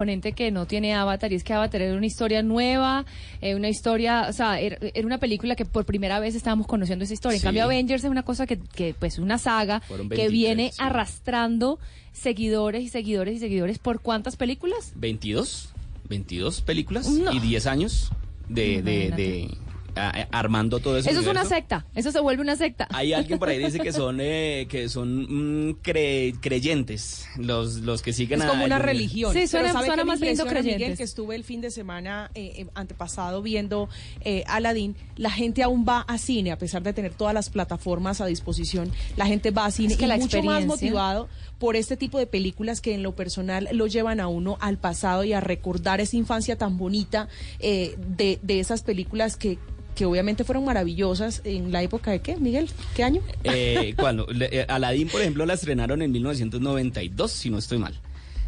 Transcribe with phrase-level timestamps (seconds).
[0.00, 3.04] componente que no tiene Avatar y es que Avatar era una historia nueva,
[3.42, 7.04] eh, una historia, o sea, era, era una película que por primera vez estábamos conociendo
[7.04, 7.36] esa historia.
[7.36, 10.78] En cambio, Avengers es una cosa que, que pues, una saga que 23, viene sí.
[10.80, 11.78] arrastrando
[12.12, 14.92] seguidores y seguidores y seguidores por cuántas películas?
[14.94, 15.74] 22,
[16.08, 17.30] 22 películas No.
[17.34, 18.10] y 10 años
[18.48, 19.50] de, de, de-
[19.96, 21.08] a- armando todo eso.
[21.10, 22.88] Eso es una secta, eso se vuelve una secta.
[22.92, 27.76] Hay alguien por ahí que dice que son eh, que son mm, cre- creyentes, los,
[27.76, 29.32] los que siguen Es a como una religión.
[29.32, 30.98] Sí, suena- Pero ¿sabe suena me más lindo Miguel, creyentes.
[30.98, 33.88] que estuve el fin de semana eh, eh, antepasado viendo
[34.22, 34.96] eh, Aladdin.
[35.16, 38.90] La gente aún va a cine, a pesar de tener todas las plataformas a disposición.
[39.16, 41.28] La gente va a cine Es que y la mucho más experiencia- motivado
[41.60, 45.22] por este tipo de películas que en lo personal lo llevan a uno al pasado
[45.22, 47.28] y a recordar esa infancia tan bonita
[47.60, 49.58] eh, de, de esas películas que
[49.94, 53.20] que obviamente fueron maravillosas en la época de qué, Miguel, ¿qué año?
[53.44, 57.94] Eh, cuando eh, Aladdin, por ejemplo, la estrenaron en 1992, si no estoy mal.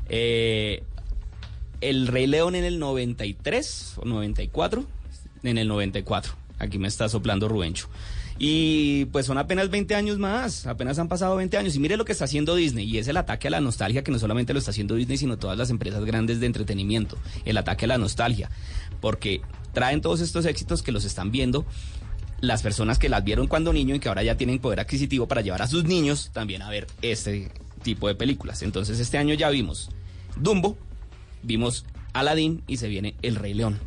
[0.09, 0.83] Eh,
[1.83, 4.87] el Rey León en el 93 o 94,
[5.43, 6.33] en el 94.
[6.59, 7.89] Aquí me está soplando Rubencho.
[8.39, 11.77] Y pues son apenas 20 años más, apenas han pasado 20 años.
[11.77, 14.11] Y mire lo que está haciendo Disney, y es el ataque a la nostalgia, que
[14.11, 17.19] no solamente lo está haciendo Disney, sino todas las empresas grandes de entretenimiento.
[17.45, 18.51] El ataque a la nostalgia.
[19.01, 21.65] Porque traen todos estos éxitos que los están viendo
[22.41, 25.43] las personas que las vieron cuando niño y que ahora ya tienen poder adquisitivo para
[25.43, 28.63] llevar a sus niños también a ver este tipo de películas.
[28.63, 29.91] Entonces este año ya vimos
[30.37, 30.77] Dumbo,
[31.45, 33.79] vimos Aladdin y se viene El Rey León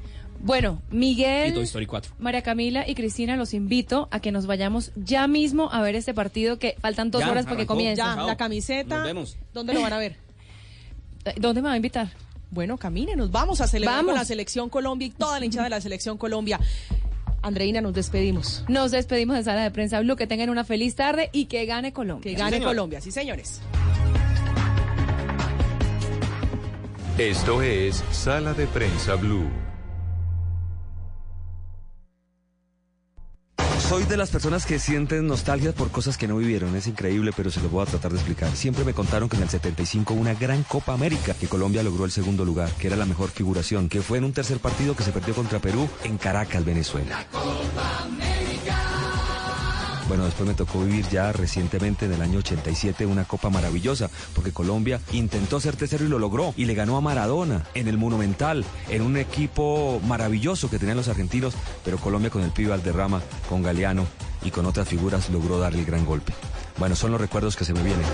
[0.46, 2.14] Bueno, y Miguel, Toy Story 4.
[2.20, 6.14] María Camila y Cristina, los invito a que nos vayamos ya mismo a ver este
[6.14, 7.74] partido que faltan dos Ya, horas porque arrancó.
[7.74, 8.16] comienza.
[8.16, 8.98] Ya, la camiseta.
[8.98, 9.38] Nos vemos.
[9.56, 10.18] ¿Dónde lo van a ver?
[11.26, 12.10] Eh, ¿Dónde me va a invitar?
[12.52, 14.12] Bueno, camine, nos vamos a celebrar Vamos.
[14.12, 16.60] con la selección Colombia y toda la hinchada de la selección Colombia.
[17.42, 18.64] Andreina, nos despedimos.
[18.68, 20.16] Nos despedimos de Sala de Prensa Blue.
[20.16, 22.32] Que tengan una feliz tarde y que gane Colombia.
[22.32, 22.62] Que gane.
[22.62, 23.60] Colombia, sí, señores.
[27.18, 29.50] Esto es Sala de Prensa Blue.
[33.96, 36.76] Soy de las personas que sienten nostalgia por cosas que no vivieron.
[36.76, 38.54] Es increíble, pero se lo voy a tratar de explicar.
[38.54, 42.04] Siempre me contaron que en el 75 hubo una gran Copa América, que Colombia logró
[42.04, 45.04] el segundo lugar, que era la mejor figuración, que fue en un tercer partido que
[45.04, 47.26] se perdió contra Perú en Caracas, Venezuela.
[50.08, 54.52] Bueno, después me tocó vivir ya recientemente en el año 87 una copa maravillosa, porque
[54.52, 58.64] Colombia intentó ser tercero y lo logró, y le ganó a Maradona en el Monumental,
[58.90, 63.64] en un equipo maravilloso que tenían los argentinos, pero Colombia con el pibe Valderrama, con
[63.64, 64.06] Galeano
[64.44, 66.34] y con otras figuras logró darle el gran golpe.
[66.78, 68.06] Bueno, son los recuerdos que se me vienen.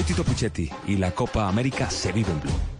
[0.00, 0.24] Soy Tito
[0.86, 2.79] y la Copa América se vive en Blue.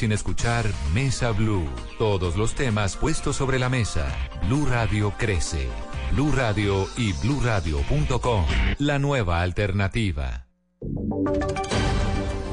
[0.01, 1.69] sin escuchar Mesa Blue.
[1.99, 4.07] Todos los temas puestos sobre la mesa.
[4.47, 5.67] Blue Radio crece.
[6.11, 8.45] Blue Radio y bluradio.com.
[8.79, 10.47] La nueva alternativa.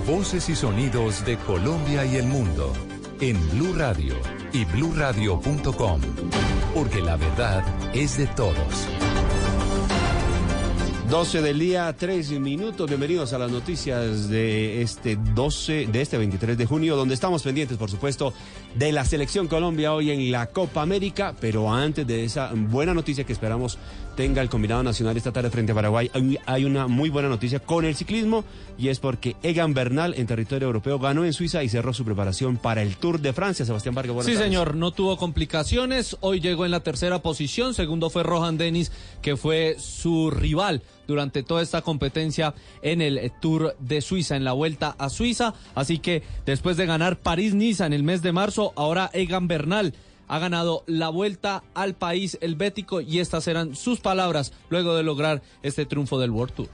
[0.06, 2.70] Voces y sonidos de Colombia y el mundo
[3.18, 4.14] en Blue Radio
[4.52, 6.02] y bluradio.com.
[6.74, 7.64] Porque la verdad
[7.94, 9.07] es de todos.
[11.08, 12.86] 12 del día, 3 minutos.
[12.86, 17.78] Bienvenidos a las noticias de este 12, de este 23 de junio, donde estamos pendientes,
[17.78, 18.34] por supuesto,
[18.74, 21.34] de la selección Colombia hoy en la Copa América.
[21.40, 23.78] Pero antes de esa buena noticia que esperamos
[24.16, 26.10] tenga el combinado nacional esta tarde frente a Paraguay,
[26.44, 28.44] hay, una muy buena noticia con el ciclismo
[28.76, 32.56] y es porque Egan Bernal en territorio europeo ganó en Suiza y cerró su preparación
[32.58, 33.64] para el Tour de Francia.
[33.64, 34.48] Sebastián Vargas, buenas Sí, tardes.
[34.48, 36.18] señor, no tuvo complicaciones.
[36.20, 37.72] Hoy llegó en la tercera posición.
[37.72, 43.74] Segundo fue Rohan Dennis, que fue su rival durante toda esta competencia en el Tour
[43.80, 45.54] de Suiza, en la vuelta a Suiza.
[45.74, 49.94] Así que después de ganar París-Niza en el mes de marzo, ahora Egan Bernal
[50.28, 55.42] ha ganado la vuelta al país helvético y estas eran sus palabras luego de lograr
[55.62, 56.68] este triunfo del World Tour.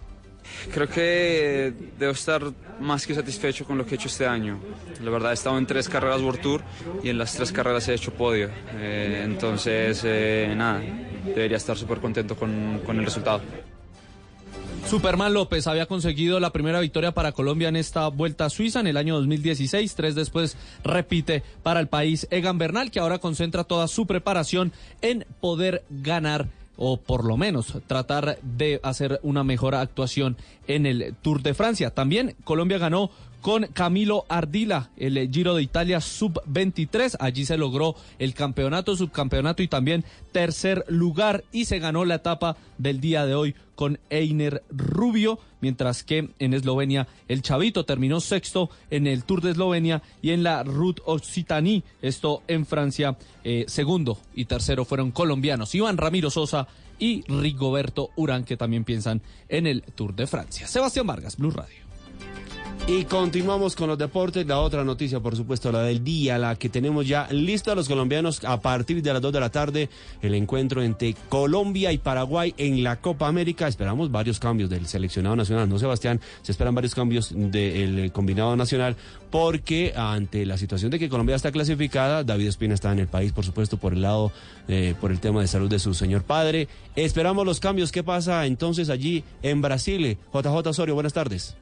[0.72, 2.42] Creo que debo estar
[2.80, 4.58] más que satisfecho con lo que he hecho este año.
[5.02, 6.62] La verdad, he estado en tres carreras World Tour
[7.02, 8.50] y en las tres carreras he hecho podio.
[8.74, 10.82] Eh, entonces, eh, nada,
[11.24, 13.40] debería estar súper contento con, con el resultado.
[14.88, 18.86] Superman López había conseguido la primera victoria para Colombia en esta vuelta a Suiza en
[18.86, 19.94] el año 2016.
[19.94, 25.26] Tres después repite para el país Egan Bernal, que ahora concentra toda su preparación en
[25.40, 30.36] poder ganar o por lo menos tratar de hacer una mejor actuación
[30.66, 31.90] en el Tour de Francia.
[31.90, 33.10] También Colombia ganó
[33.44, 37.16] con Camilo Ardila, el Giro de Italia sub-23.
[37.20, 40.02] Allí se logró el campeonato, subcampeonato y también
[40.32, 46.04] tercer lugar y se ganó la etapa del día de hoy con Einer Rubio, mientras
[46.04, 50.62] que en Eslovenia el Chavito terminó sexto en el Tour de Eslovenia y en la
[50.62, 56.66] Route Occitanie, esto en Francia, eh, segundo y tercero fueron colombianos, Iván Ramiro Sosa
[56.98, 59.20] y Rigoberto Urán, que también piensan
[59.50, 60.66] en el Tour de Francia.
[60.66, 61.83] Sebastián Vargas, Blue Radio.
[62.86, 64.46] Y continuamos con los deportes.
[64.46, 68.44] La otra noticia, por supuesto, la del día, la que tenemos ya lista los colombianos
[68.44, 69.88] a partir de las 2 de la tarde.
[70.20, 73.68] El encuentro entre Colombia y Paraguay en la Copa América.
[73.68, 75.66] Esperamos varios cambios del seleccionado nacional.
[75.66, 78.96] No, Sebastián, se esperan varios cambios del combinado nacional
[79.30, 83.32] porque ante la situación de que Colombia está clasificada, David Espina está en el país,
[83.32, 84.30] por supuesto, por el lado,
[84.68, 86.68] eh, por el tema de salud de su señor padre.
[86.96, 87.90] Esperamos los cambios.
[87.90, 90.18] ¿Qué pasa entonces allí en Brasil?
[90.34, 91.56] JJ Osorio, buenas tardes.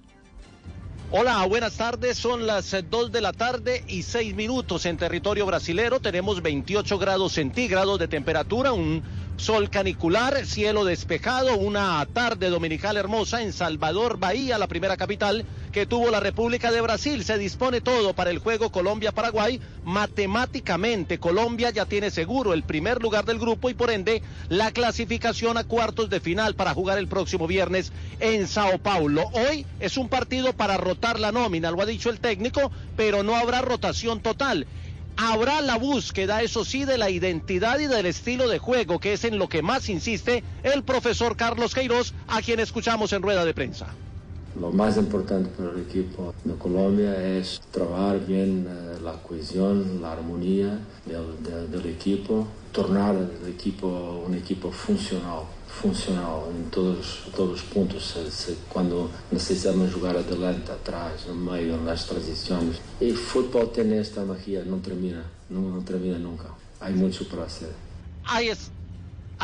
[1.15, 2.17] Hola, buenas tardes.
[2.17, 6.01] Son las 2 de la tarde y 6 minutos en territorio brasilero.
[6.01, 9.03] Tenemos 28 grados centígrados de temperatura, un
[9.43, 15.85] sol canicular, cielo despejado, una tarde dominical hermosa en Salvador, Bahía, la primera capital que
[15.85, 17.25] tuvo la República de Brasil.
[17.25, 19.61] Se dispone todo para el juego Colombia-Paraguay.
[19.83, 25.59] Matemáticamente, Colombia ya tiene seguro el primer lugar del grupo y por ende la clasificación
[25.59, 27.91] a cuartos de final para jugar el próximo viernes
[28.21, 29.25] en Sao Paulo.
[29.33, 33.35] Hoy es un partido para rotar la nómina, lo ha dicho el técnico, pero no
[33.35, 34.69] habrá rotación total.
[35.17, 39.25] Habrá la búsqueda, eso sí, de la identidad y del estilo de juego, que es
[39.25, 43.55] en lo que más insiste el profesor Carlos Queiroz, a quien escuchamos en rueda de
[43.55, 43.87] prensa.
[44.59, 50.13] Lo más importante para el equipo de Colombia es trabajar bien eh, la cohesión, la
[50.13, 55.45] armonía del, del- del equipo, tornar el equipo un equipo funcional,
[55.81, 61.75] funcional en todos, todos los puntos, se- se- cuando necesitamos jugar adelante, atrás, en medio,
[61.75, 62.77] en las transiciones.
[63.01, 66.45] Y fútbol tiene esta magia, no termina, no, no termina nunca.
[66.81, 67.71] Hay mucho por hacer.
[68.25, 68.71] Ahí es.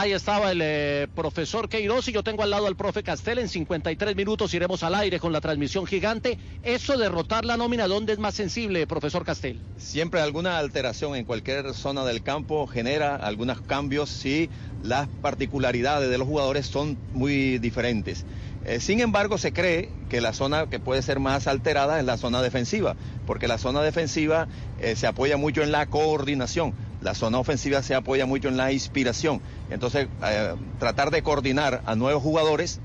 [0.01, 3.41] Ahí estaba el eh, profesor Queiroz y yo tengo al lado al profe Castel.
[3.41, 6.39] En 53 minutos iremos al aire con la transmisión gigante.
[6.63, 9.61] Eso de rotar la nómina, ¿dónde es más sensible, profesor Castel?
[9.77, 14.49] Siempre alguna alteración en cualquier zona del campo genera algunos cambios si
[14.85, 18.25] las particularidades de los jugadores son muy diferentes.
[18.65, 22.19] Eh, sin embargo, se cree que la zona que puede ser más alterada es la
[22.19, 22.97] zona defensiva,
[23.27, 24.47] porque la zona defensiva
[24.81, 28.73] eh, se apoya mucho en la coordinación, la zona ofensiva se apoya mucho en la
[28.73, 29.41] inspiración.
[29.71, 32.81] Entonces, eh, tratar de coordinar a nuevos jugadores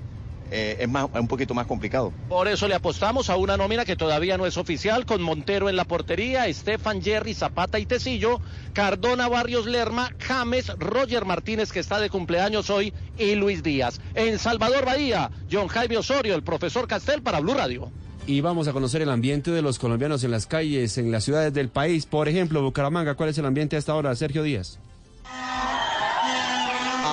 [0.56, 2.14] eh, es más, un poquito más complicado.
[2.30, 5.76] Por eso le apostamos a una nómina que todavía no es oficial, con Montero en
[5.76, 8.40] la portería, Estefan Jerry, Zapata y Tecillo,
[8.72, 14.00] Cardona, Barrios Lerma, James, Roger Martínez, que está de cumpleaños hoy, y Luis Díaz.
[14.14, 17.92] En Salvador Bahía, John Jaime Osorio, el profesor Castel para Blue Radio.
[18.26, 21.54] Y vamos a conocer el ambiente de los colombianos en las calles, en las ciudades
[21.54, 22.06] del país.
[22.06, 24.16] Por ejemplo, Bucaramanga, ¿cuál es el ambiente a esta hora?
[24.16, 24.80] Sergio Díaz.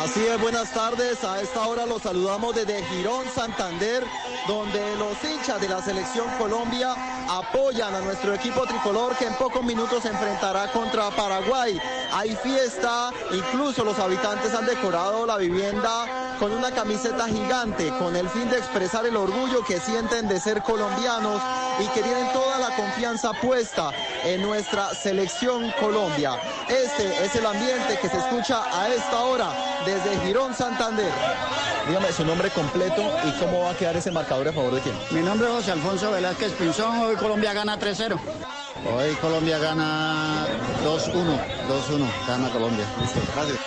[0.03, 1.23] Así es, buenas tardes.
[1.25, 4.03] A esta hora los saludamos desde Girón, Santander,
[4.49, 6.95] donde los hinchas de la selección Colombia
[7.29, 11.79] apoyan a nuestro equipo tricolor que en pocos minutos se enfrentará contra Paraguay.
[12.13, 18.27] Hay fiesta, incluso los habitantes han decorado la vivienda con una camiseta gigante con el
[18.31, 21.43] fin de expresar el orgullo que sienten de ser colombianos
[21.79, 23.91] y que tienen toda la confianza puesta
[24.25, 26.41] en nuestra selección Colombia.
[26.67, 29.53] Este es el ambiente que se escucha a esta hora
[29.91, 31.11] desde Girón, Santander.
[31.89, 34.95] Dígame su nombre completo y cómo va a quedar ese marcador a favor de quién.
[35.11, 36.99] Mi nombre es José Alfonso Velázquez Pinzón.
[37.01, 38.19] Hoy Colombia gana 3-0.
[38.95, 40.47] Hoy Colombia gana
[40.85, 41.13] 2-1.
[41.13, 42.27] 2-1.
[42.29, 42.85] Gana Colombia.
[43.35, 43.59] Gracias.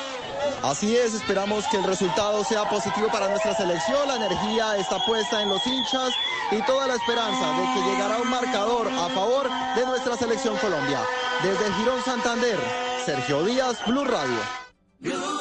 [0.63, 4.07] Así es, esperamos que el resultado sea positivo para nuestra selección.
[4.07, 6.13] La energía está puesta en los hinchas
[6.51, 11.01] y toda la esperanza de que llegará un marcador a favor de nuestra selección Colombia.
[11.43, 12.57] Desde Girón Santander,
[13.05, 15.32] Sergio Díaz, Blue Radio.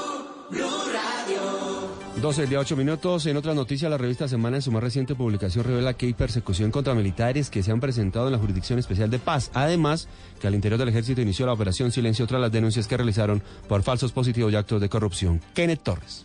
[2.22, 3.26] 12 de 8 minutos.
[3.26, 6.70] En otras noticias, la revista Semana en su más reciente publicación revela que hay persecución
[6.70, 9.50] contra militares que se han presentado en la Jurisdicción Especial de Paz.
[9.54, 10.06] Además,
[10.40, 13.82] que al interior del ejército inició la operación Silencio tras las denuncias que realizaron por
[13.82, 15.40] falsos positivos y actos de corrupción.
[15.52, 16.24] Kenneth Torres.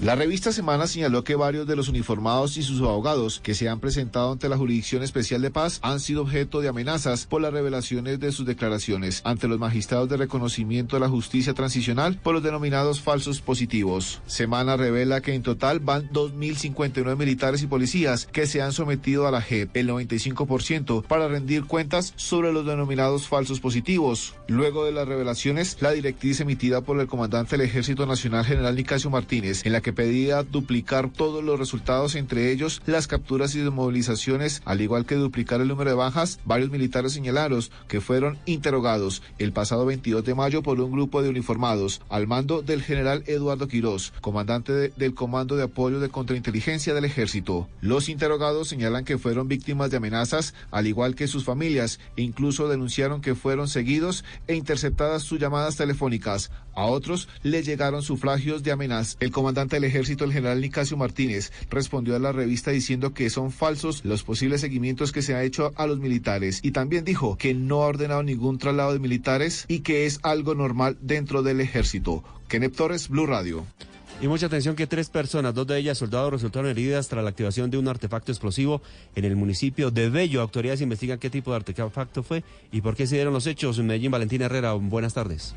[0.00, 3.80] La revista Semana señaló que varios de los uniformados y sus abogados que se han
[3.80, 8.20] presentado ante la Jurisdicción Especial de Paz han sido objeto de amenazas por las revelaciones
[8.20, 13.00] de sus declaraciones ante los magistrados de reconocimiento de la justicia transicional por los denominados
[13.00, 14.22] falsos positivos.
[14.26, 19.32] Semana revela que en total van 2.059 militares y policías que se han sometido a
[19.32, 24.36] la JEP, el 95%, para rendir cuentas sobre los denominados falsos positivos.
[24.46, 29.10] Luego de las revelaciones, la directriz emitida por el comandante del Ejército Nacional General Nicasio
[29.10, 34.62] Martínez, en la que pedía duplicar todos los resultados, entre ellos las capturas y desmovilizaciones,
[34.64, 37.48] al igual que duplicar el número de bajas, varios militares señalaron
[37.88, 42.62] que fueron interrogados el pasado 22 de mayo por un grupo de uniformados al mando
[42.62, 47.68] del general Eduardo Quirós, comandante de- del Comando de Apoyo de Contrainteligencia del Ejército.
[47.80, 52.68] Los interrogados señalan que fueron víctimas de amenazas, al igual que sus familias, e incluso
[52.68, 56.50] denunciaron que fueron seguidos e interceptadas sus llamadas telefónicas.
[56.78, 59.16] A otros le llegaron sufragios de amenazas.
[59.18, 63.50] El comandante del ejército, el general Nicasio Martínez, respondió a la revista diciendo que son
[63.50, 67.52] falsos los posibles seguimientos que se ha hecho a los militares y también dijo que
[67.52, 72.22] no ha ordenado ningún traslado de militares y que es algo normal dentro del ejército.
[72.46, 73.66] Kenneth Torres, Blue Radio.
[74.20, 77.72] Y mucha atención que tres personas, dos de ellas soldados, resultaron heridas tras la activación
[77.72, 78.82] de un artefacto explosivo
[79.16, 80.42] en el municipio de Bello.
[80.42, 83.80] Autoridades investigan qué tipo de artefacto fue y por qué se dieron los hechos.
[83.80, 85.56] Medellín, Valentina Herrera, buenas tardes.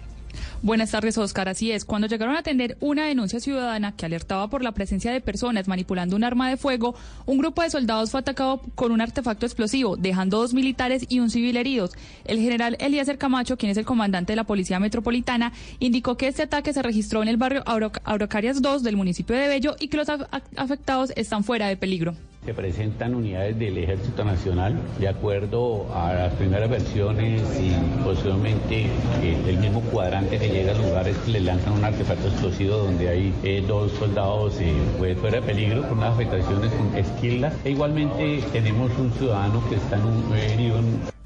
[0.62, 1.50] Buenas tardes, Oscar.
[1.50, 5.22] Así es, cuando llegaron a atender una denuncia ciudadana que alertaba por la presencia de
[5.22, 6.96] personas manipulando un arma de fuego,
[7.26, 11.30] un grupo de soldados fue atacado con un artefacto explosivo, dejando dos militares y un
[11.30, 11.92] civil heridos.
[12.26, 16.44] El general Eliezer Camacho, quien es el comandante de la Policía Metropolitana, indicó que este
[16.44, 19.98] ataque se registró en el barrio Auro- Araucarias 2 del municipio de Bello y que
[19.98, 22.16] los af- afectados están fuera de peligro.
[22.44, 27.72] Se presentan unidades del Ejército Nacional de acuerdo a las primeras versiones y
[28.04, 28.88] posiblemente
[29.22, 33.10] eh, el mismo cuadrante que llega a lugares que le lanzan un artefacto explosivo donde
[33.10, 37.54] hay eh, dos soldados eh, pues, fuera de peligro con unas afectaciones con esquilas.
[37.64, 41.21] E igualmente tenemos un ciudadano que está en un, herido en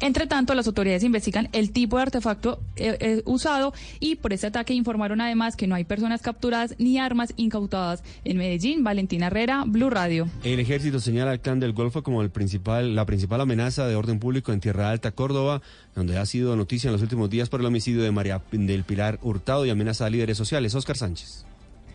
[0.00, 4.46] Entre tanto, las autoridades investigan el tipo de artefacto eh, eh, usado y por este
[4.46, 8.02] ataque informaron además que no hay personas capturadas ni armas incautadas.
[8.24, 10.28] En Medellín, Valentina Herrera, Blue Radio.
[10.44, 14.60] El ejército señala al clan del Golfo como la principal amenaza de orden público en
[14.60, 15.62] Tierra Alta, Córdoba,
[15.94, 19.18] donde ha sido noticia en los últimos días por el homicidio de María del Pilar
[19.22, 20.74] Hurtado y amenaza a líderes sociales.
[20.74, 21.46] Oscar Sánchez.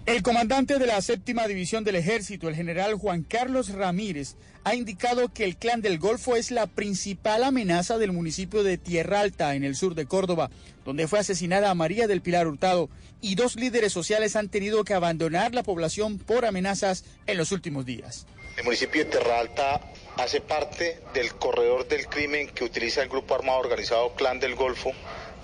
[0.08, 5.32] El comandante de la séptima división del ejército, el general Juan Carlos Ramírez, ha indicado
[5.32, 9.64] que el clan del Golfo es la principal amenaza del municipio de Tierra Alta, en
[9.64, 10.50] el sur de Córdoba,
[10.86, 12.90] donde fue asesinada María del Pilar Hurtado
[13.22, 17.86] y dos líderes sociales han tenido que abandonar la población por amenazas en los últimos
[17.86, 18.26] días.
[18.58, 19.82] El municipio de Terra Alta
[20.18, 24.92] hace parte del corredor del crimen que utiliza el grupo armado organizado Clan del Golfo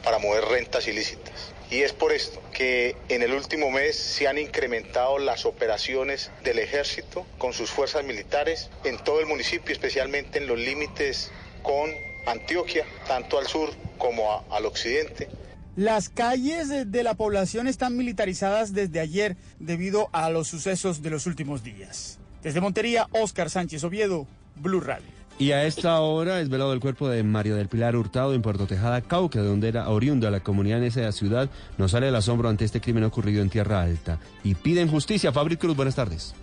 [0.04, 1.54] para mover rentas ilícitas.
[1.70, 6.60] Y es por esto que en el último mes se han incrementado las operaciones del
[6.60, 11.30] ejército con sus fuerzas militares en todo el municipio, especialmente en los límites
[11.64, 11.92] con
[12.26, 15.28] Antioquia, tanto al sur como al occidente.
[15.76, 21.10] Las calles de- de la población están militarizadas desde ayer debido a los sucesos de
[21.10, 22.18] los últimos días.
[22.42, 25.17] Desde Montería, Óscar Sánchez Oviedo, Blue Radio.
[25.39, 28.65] Y a esta hora es velado el cuerpo de María del Pilar Hurtado en Puerto
[28.65, 31.48] Tejada, Cauca, de donde era oriunda la comunidad en esa ciudad.
[31.77, 34.17] Nos sale el asombro ante este crimen ocurrido en Tierra Alta.
[34.44, 35.32] Y piden justicia.
[35.32, 36.34] Fabric Cruz, buenas tardes.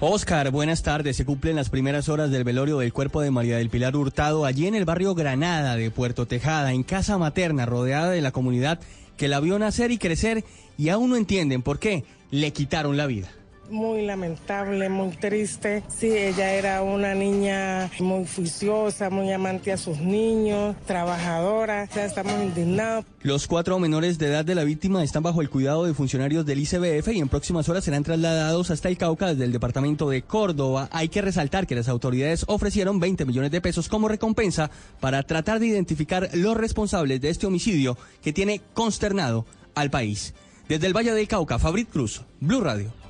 [0.00, 1.16] Oscar, buenas tardes.
[1.16, 4.66] Se cumplen las primeras horas del velorio del cuerpo de María del Pilar Hurtado allí
[4.66, 8.80] en el barrio Granada de Puerto Tejada, en casa materna, rodeada de la comunidad
[9.16, 10.44] que la vio nacer y crecer
[10.76, 13.28] y aún no entienden por qué le quitaron la vida.
[13.70, 15.82] Muy lamentable, muy triste.
[15.88, 21.88] Sí, ella era una niña muy juiciosa, muy amante a sus niños, trabajadora.
[21.94, 23.04] Ya estamos indignados.
[23.22, 26.60] Los cuatro menores de edad de la víctima están bajo el cuidado de funcionarios del
[26.60, 30.88] ICBF y en próximas horas serán trasladados hasta el Cauca desde el departamento de Córdoba.
[30.92, 34.70] Hay que resaltar que las autoridades ofrecieron 20 millones de pesos como recompensa
[35.00, 39.44] para tratar de identificar los responsables de este homicidio que tiene consternado
[39.74, 40.34] al país.
[40.68, 43.05] Desde el Valle del Cauca, Fabrit Cruz, Blue Radio.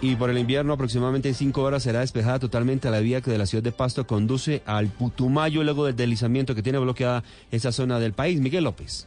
[0.00, 3.38] Y por el invierno, aproximadamente en cinco horas será despejada totalmente la vía que de
[3.38, 8.00] la ciudad de Pasto conduce al Putumayo luego del deslizamiento que tiene bloqueada esa zona
[8.00, 8.40] del país.
[8.40, 9.06] Miguel López.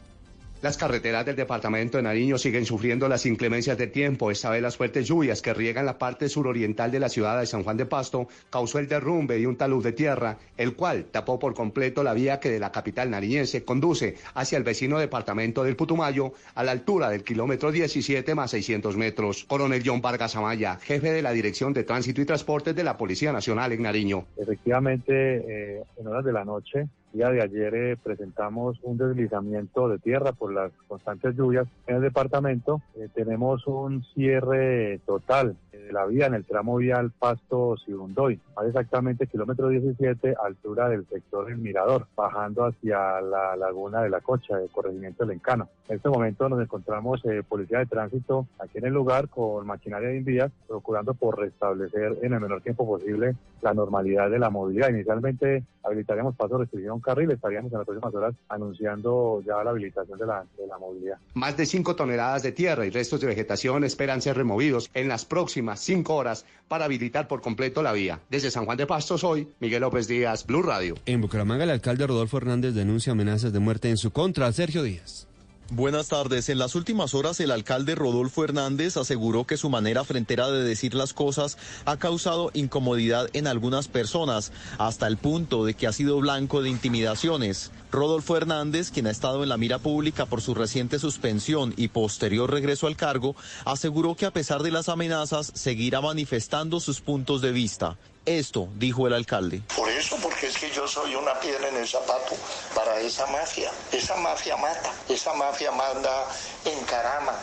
[0.62, 4.30] Las carreteras del departamento de Nariño siguen sufriendo las inclemencias de tiempo.
[4.30, 7.62] Esta vez las fuertes lluvias que riegan la parte suroriental de la ciudad de San
[7.62, 11.52] Juan de Pasto causó el derrumbe de un talud de tierra, el cual tapó por
[11.52, 16.32] completo la vía que de la capital nariñense conduce hacia el vecino departamento del Putumayo
[16.54, 19.44] a la altura del kilómetro 17 más 600 metros.
[19.44, 23.30] Coronel John Vargas Amaya, jefe de la Dirección de Tránsito y Transportes de la Policía
[23.30, 24.24] Nacional en Nariño.
[24.38, 29.98] Efectivamente, eh, en horas de la noche día de ayer eh, presentamos un deslizamiento de
[29.98, 32.82] tierra por las constantes lluvias en el departamento.
[32.96, 38.66] Eh, tenemos un cierre total de la vía en el tramo vial Pasto Sibundoy, más
[38.66, 44.58] exactamente kilómetro 17, altura del sector del Mirador, bajando hacia la laguna de la Cocha,
[44.60, 45.68] el corregimiento del Encano.
[45.88, 50.08] En este momento nos encontramos eh, policía de tránsito aquí en el lugar con maquinaria
[50.08, 54.90] de envías, procurando por restablecer en el menor tiempo posible la normalidad de la movilidad.
[54.90, 60.26] Inicialmente habilitaremos paso restricción carril, estaríamos en las próximas horas anunciando ya la habilitación de
[60.26, 61.18] la, de la movilidad.
[61.34, 65.24] Más de 5 toneladas de tierra y restos de vegetación esperan ser removidos en las
[65.24, 68.20] próximas 5 horas para habilitar por completo la vía.
[68.28, 70.94] Desde San Juan de Pastos hoy, Miguel López Díaz, Blue Radio.
[71.06, 74.52] En Bucaramanga, el alcalde Rodolfo Hernández denuncia amenazas de muerte en su contra.
[74.52, 75.26] Sergio Díaz.
[75.70, 76.48] Buenas tardes.
[76.48, 80.94] En las últimas horas, el alcalde Rodolfo Hernández aseguró que su manera frentera de decir
[80.94, 86.20] las cosas ha causado incomodidad en algunas personas, hasta el punto de que ha sido
[86.20, 87.72] blanco de intimidaciones.
[87.90, 92.48] Rodolfo Hernández, quien ha estado en la mira pública por su reciente suspensión y posterior
[92.48, 97.50] regreso al cargo, aseguró que a pesar de las amenazas, seguirá manifestando sus puntos de
[97.50, 97.98] vista.
[98.26, 99.62] Esto dijo el alcalde.
[99.76, 102.34] Por eso, porque es que yo soy una piedra en el zapato
[102.74, 103.70] para esa mafia.
[103.92, 106.26] Esa mafia mata, esa mafia manda,
[106.64, 107.34] encarama,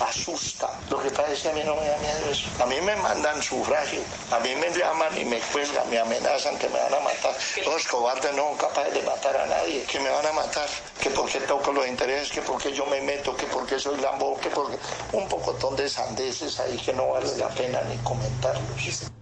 [0.00, 0.68] asusta.
[0.90, 2.48] Lo que pasa es que a mí no me da miedo eso.
[2.60, 4.00] A mí me mandan sufragio,
[4.32, 7.36] a mí me llaman y me cuelgan, me amenazan que me van a matar.
[7.64, 10.68] Los cobardes no son capaces de matar a nadie, que me van a matar,
[11.00, 14.50] que porque toco los intereses, que porque yo me meto, que porque soy lambo, que
[14.50, 14.78] porque
[15.12, 18.62] un pocotón de sandeces ahí que no vale la pena ni comentarlos.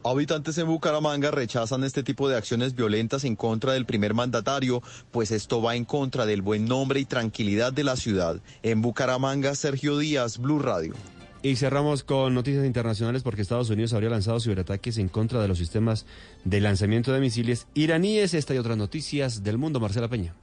[0.05, 5.33] Habitantes en Bucaramanga rechazan este tipo de acciones violentas en contra del primer mandatario, pues
[5.33, 8.41] esto va en contra del buen nombre y tranquilidad de la ciudad.
[8.63, 10.95] En Bucaramanga, Sergio Díaz, Blue Radio.
[11.43, 15.59] Y cerramos con noticias internacionales porque Estados Unidos habría lanzado ciberataques en contra de los
[15.59, 16.07] sistemas
[16.45, 18.33] de lanzamiento de misiles iraníes.
[18.33, 19.81] Esta y otras noticias del mundo.
[19.81, 20.37] Marcela Peña.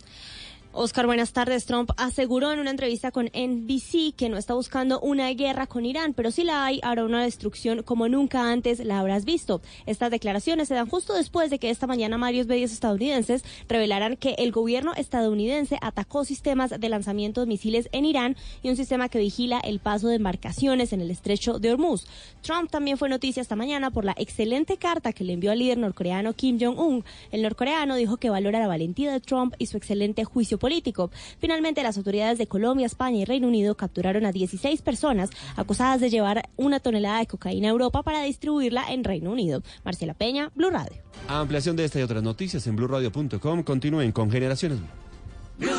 [0.76, 1.68] Oscar, buenas tardes.
[1.68, 6.16] Trump aseguró en una entrevista con NBC que no está buscando una guerra con Irán,
[6.16, 9.62] pero si la hay, habrá una destrucción como nunca antes la habrás visto.
[9.86, 14.34] Estas declaraciones se dan justo después de que esta mañana varios medios estadounidenses revelaran que
[14.40, 19.20] el gobierno estadounidense atacó sistemas de lanzamiento de misiles en Irán y un sistema que
[19.20, 22.08] vigila el paso de embarcaciones en el estrecho de Hormuz.
[22.42, 25.78] Trump también fue noticia esta mañana por la excelente carta que le envió al líder
[25.78, 27.06] norcoreano Kim Jong-un.
[27.32, 31.12] El norcoreano dijo que valora la valentía de Trump y su excelente juicio político.
[31.40, 36.10] Finalmente, las autoridades de Colombia, España y Reino Unido capturaron a 16 personas acusadas de
[36.10, 39.62] llevar una tonelada de cocaína a Europa para distribuirla en Reino Unido.
[39.84, 41.02] Marcela Peña, Blue Radio.
[41.28, 43.64] Ampliación de esta y otras noticias en blueradio.com.
[43.64, 44.80] Continúen con Generaciones
[45.58, 45.70] Blue.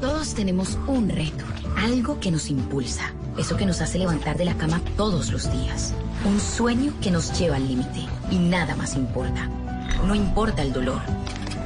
[0.00, 1.44] Todos tenemos un reto,
[1.76, 5.92] algo que nos impulsa, eso que nos hace levantar de la cama todos los días,
[6.24, 9.46] un sueño que nos lleva al límite y nada más importa.
[10.06, 11.02] No importa el dolor,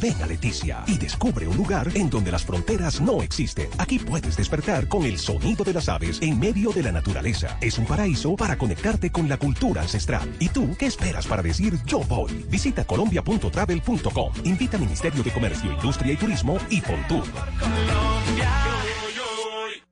[0.00, 3.68] Ven a Leticia y descubre un lugar en donde las fronteras no existen.
[3.78, 7.56] Aquí puedes despertar con el sonido de las aves en medio de la naturaleza.
[7.60, 10.34] Es un paraíso para conectarte con la cultura ancestral.
[10.38, 12.44] ¿Y tú qué esperas para decir yo voy?
[12.50, 14.32] Visita colombia.travel.com.
[14.44, 17.24] Invita Ministerio de Comercio, Industria y Turismo y Fontur.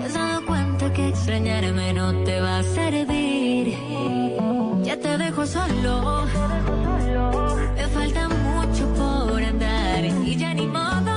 [0.00, 3.76] Te has dado cuenta que extrañarme no te va a servir.
[4.82, 6.24] Ya te dejo solo,
[7.76, 11.14] me falta mucho por andar y ya ni modo.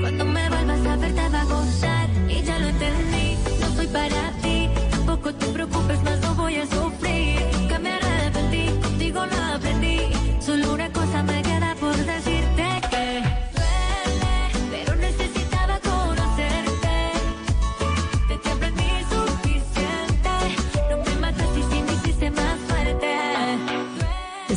[0.00, 3.36] Cuando me vuelvas a ver te va a gustar y ya lo entendí.
[3.60, 6.29] No soy para ti, tampoco te preocupes más,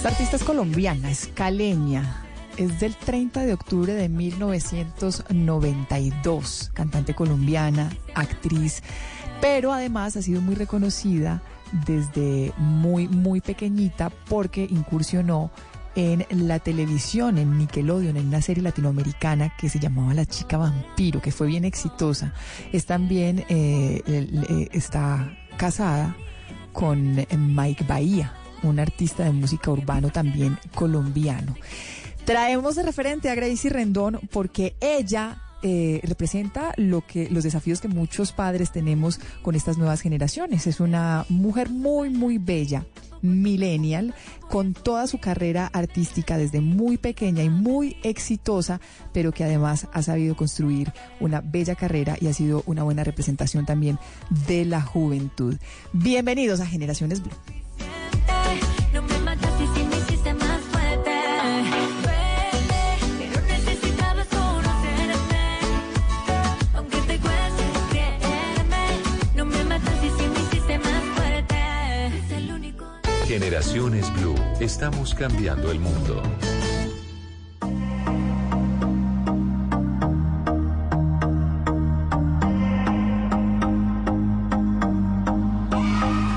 [0.03, 2.25] Esta artista es colombiana, es caleña.
[2.57, 6.71] Es del 30 de octubre de 1992.
[6.73, 8.83] Cantante colombiana, actriz,
[9.39, 11.41] pero además ha sido muy reconocida
[11.87, 15.51] desde muy, muy pequeñita porque incursionó
[15.95, 21.21] en la televisión, en Nickelodeon, en una serie latinoamericana que se llamaba La Chica Vampiro,
[21.21, 22.33] que fue bien exitosa.
[22.73, 26.13] Es también, eh, eh, está casada
[26.73, 28.33] con eh, Mike Bahía,
[28.63, 31.55] un artista de música urbano también colombiano.
[32.25, 37.87] Traemos de referente a Gracie Rendón porque ella eh, representa lo que los desafíos que
[37.87, 40.67] muchos padres tenemos con estas nuevas generaciones.
[40.67, 42.85] Es una mujer muy muy bella,
[43.21, 44.13] millennial,
[44.49, 48.81] con toda su carrera artística desde muy pequeña y muy exitosa,
[49.13, 53.65] pero que además ha sabido construir una bella carrera y ha sido una buena representación
[53.65, 53.97] también
[54.47, 55.55] de la juventud.
[55.93, 57.62] Bienvenidos a Generaciones Blue.
[73.33, 74.35] Generaciones Blue.
[74.59, 76.21] Estamos cambiando el mundo.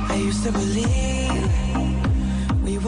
[0.08, 1.15] I used to believe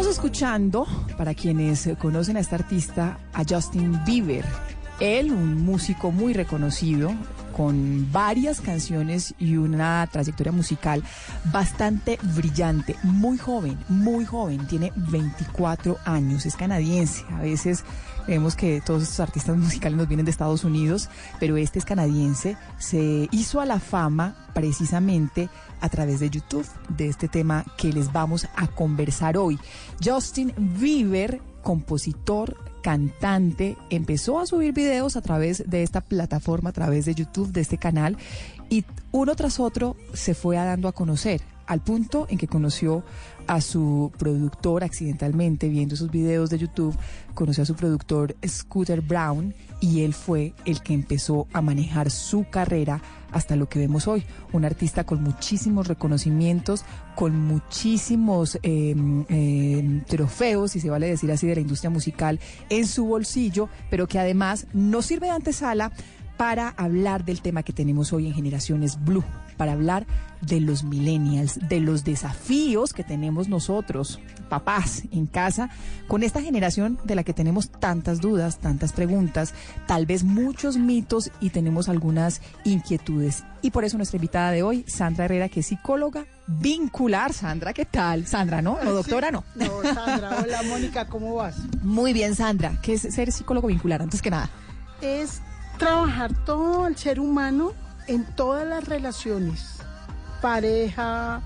[0.00, 0.86] Estamos escuchando,
[1.18, 4.46] para quienes conocen a esta artista, a Justin Bieber.
[4.98, 7.12] Él, un músico muy reconocido,
[7.56, 11.02] con varias canciones y una trayectoria musical
[11.52, 17.24] bastante brillante, muy joven, muy joven, tiene 24 años, es canadiense.
[17.32, 17.84] A veces
[18.26, 21.08] vemos que todos estos artistas musicales nos vienen de Estados Unidos,
[21.38, 25.48] pero este es canadiense, se hizo a la fama precisamente
[25.80, 29.58] a través de YouTube, de este tema que les vamos a conversar hoy.
[30.04, 37.04] Justin Bieber, compositor, cantante, empezó a subir videos a través de esta plataforma, a través
[37.04, 38.16] de YouTube, de este canal,
[38.68, 43.04] y uno tras otro se fue dando a conocer, al punto en que conoció
[43.46, 46.96] a su productor accidentalmente, viendo sus videos de YouTube,
[47.34, 52.44] conoció a su productor Scooter Brown, y él fue el que empezó a manejar su
[52.50, 53.00] carrera
[53.32, 54.24] hasta lo que vemos hoy.
[54.52, 58.94] Un artista con muchísimos reconocimientos, con muchísimos eh,
[59.28, 64.06] eh, trofeos, si se vale decir así, de la industria musical en su bolsillo, pero
[64.06, 65.92] que además no sirve de antesala
[66.40, 69.22] para hablar del tema que tenemos hoy en Generaciones Blue,
[69.58, 70.06] para hablar
[70.40, 75.68] de los millennials, de los desafíos que tenemos nosotros, papás, en casa,
[76.08, 79.52] con esta generación de la que tenemos tantas dudas, tantas preguntas,
[79.86, 83.44] tal vez muchos mitos y tenemos algunas inquietudes.
[83.60, 87.34] Y por eso nuestra invitada de hoy, Sandra Herrera, que es psicóloga vincular.
[87.34, 88.26] Sandra, ¿qué tal?
[88.26, 88.78] Sandra, ¿no?
[88.82, 89.44] No, doctora, no.
[89.56, 91.58] No, Sandra, hola Mónica, ¿cómo vas?
[91.82, 92.80] Muy bien, Sandra.
[92.80, 94.00] ¿Qué es ser psicólogo vincular?
[94.00, 94.48] Antes que nada.
[95.02, 95.42] Es
[95.80, 97.72] trabajar todo el ser humano
[98.06, 99.78] en todas las relaciones,
[100.42, 101.40] pareja,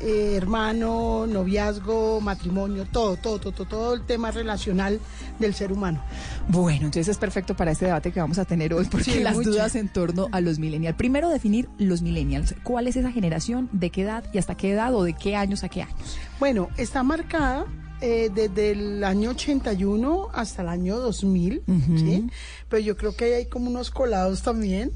[0.00, 5.00] eh, hermano, noviazgo, matrimonio, todo, todo, todo, todo el tema relacional
[5.38, 6.02] del ser humano.
[6.48, 9.36] Bueno, entonces es perfecto para este debate que vamos a tener hoy, porque Sí, las
[9.36, 9.50] mucho.
[9.52, 10.96] dudas en torno a los millennials.
[10.96, 12.54] Primero, definir los millennials.
[12.64, 13.68] ¿Cuál es esa generación?
[13.72, 16.18] ¿De qué edad y hasta qué edad o de qué años a qué años?
[16.40, 17.64] Bueno, está marcada
[18.02, 21.62] eh, desde el año 81 hasta el año 2000,
[21.96, 22.26] ¿sí?
[22.68, 24.92] Pero yo creo que hay como unos colados también.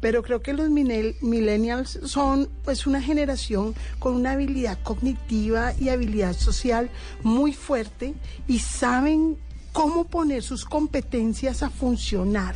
[0.00, 6.34] Pero creo que los millennials son pues una generación con una habilidad cognitiva y habilidad
[6.34, 6.90] social
[7.22, 8.14] muy fuerte
[8.46, 9.38] y saben
[9.72, 12.54] cómo poner sus competencias a funcionar.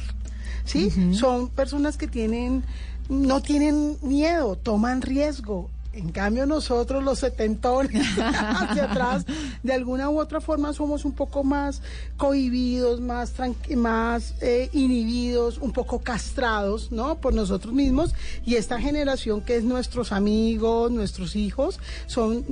[0.65, 0.91] ¿Sí?
[1.15, 2.65] Son personas que tienen
[3.09, 5.71] no tienen miedo, toman riesgo.
[5.92, 9.24] En cambio nosotros los setentones hacia atrás,
[9.62, 11.83] de alguna u otra forma somos un poco más
[12.16, 13.33] cohibidos, más,
[13.74, 17.16] más eh, inhibidos, un poco castrados, ¿no?
[17.16, 18.14] Por nosotros mismos.
[18.44, 22.44] Y esta generación que es nuestros amigos, nuestros hijos, son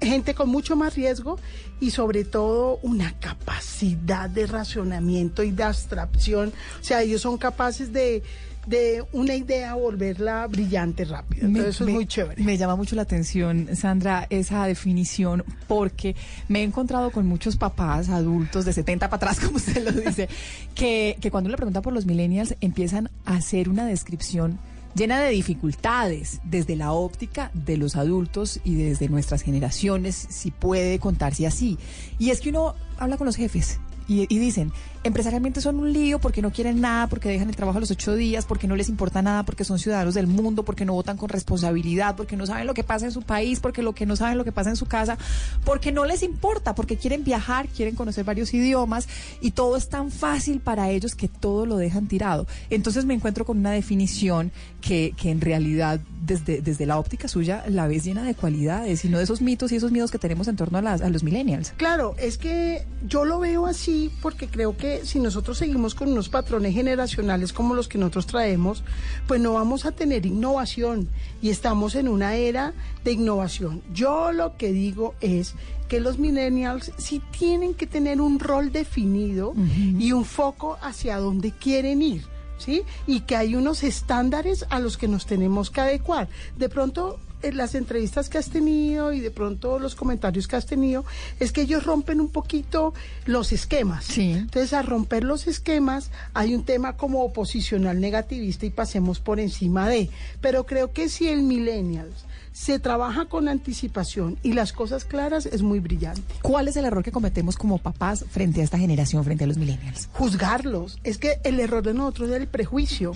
[0.00, 1.38] gente con mucho más riesgo
[1.78, 6.52] y sobre todo una capacidad de racionamiento y de abstracción.
[6.80, 8.22] O sea, ellos son capaces de,
[8.70, 11.46] de una idea volverla brillante rápido.
[11.46, 12.42] Entonces eso es muy chévere.
[12.42, 16.14] Me llama mucho la atención, Sandra, esa definición, porque
[16.48, 20.28] me he encontrado con muchos papás adultos de 70 para atrás, como usted lo dice,
[20.74, 24.60] que, que cuando uno le pregunta por los millennials empiezan a hacer una descripción
[24.94, 31.00] llena de dificultades desde la óptica de los adultos y desde nuestras generaciones, si puede
[31.00, 31.76] contarse así.
[32.20, 36.18] Y es que uno habla con los jefes y, y dicen, empresarialmente son un lío
[36.18, 38.88] porque no quieren nada, porque dejan el trabajo a los ocho días, porque no les
[38.88, 42.66] importa nada, porque son ciudadanos del mundo, porque no votan con responsabilidad, porque no saben
[42.66, 44.76] lo que pasa en su país, porque lo que no saben lo que pasa en
[44.76, 45.16] su casa,
[45.64, 49.08] porque no les importa, porque quieren viajar, quieren conocer varios idiomas
[49.40, 52.46] y todo es tan fácil para ellos que todo lo dejan tirado.
[52.68, 57.64] Entonces me encuentro con una definición que, que en realidad desde, desde la óptica suya
[57.68, 60.48] la ves llena de cualidades y no de esos mitos y esos miedos que tenemos
[60.48, 61.72] en torno a, las, a los millennials.
[61.76, 66.28] Claro, es que yo lo veo así porque creo que si nosotros seguimos con unos
[66.28, 68.82] patrones generacionales como los que nosotros traemos,
[69.26, 71.08] pues no vamos a tener innovación
[71.42, 72.74] y estamos en una era
[73.04, 73.82] de innovación.
[73.92, 75.54] Yo lo que digo es
[75.88, 79.54] que los millennials sí tienen que tener un rol definido
[79.98, 82.24] y un foco hacia dónde quieren ir.
[82.58, 82.82] ¿Sí?
[83.06, 86.28] Y que hay unos estándares a los que nos tenemos que adecuar.
[86.58, 90.66] De pronto, en las entrevistas que has tenido y de pronto los comentarios que has
[90.66, 91.04] tenido,
[91.38, 92.94] es que ellos rompen un poquito
[93.26, 94.16] los esquemas.
[94.16, 99.88] Entonces, al romper los esquemas, hay un tema como oposicional negativista y pasemos por encima
[99.88, 100.10] de.
[100.40, 105.62] Pero creo que si el millennials se trabaja con anticipación y las cosas claras, es
[105.62, 106.22] muy brillante.
[106.42, 109.56] ¿Cuál es el error que cometemos como papás frente a esta generación, frente a los
[109.56, 110.08] millennials?
[110.12, 110.98] Juzgarlos.
[111.04, 113.12] Es que el error de nosotros es el prejuicio.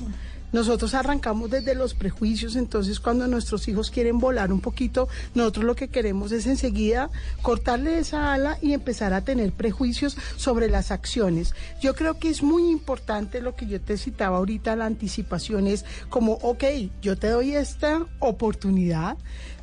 [0.55, 5.75] Nosotros arrancamos desde los prejuicios, entonces cuando nuestros hijos quieren volar un poquito, nosotros lo
[5.75, 7.11] que queremos es enseguida
[7.43, 11.57] cortarle esa ala y empezar a tener prejuicios sobre las acciones.
[11.83, 15.85] Yo creo que es muy importante lo que yo te citaba ahorita, la anticipación es
[16.09, 16.63] como, ok,
[17.03, 19.17] yo te doy esta oportunidad,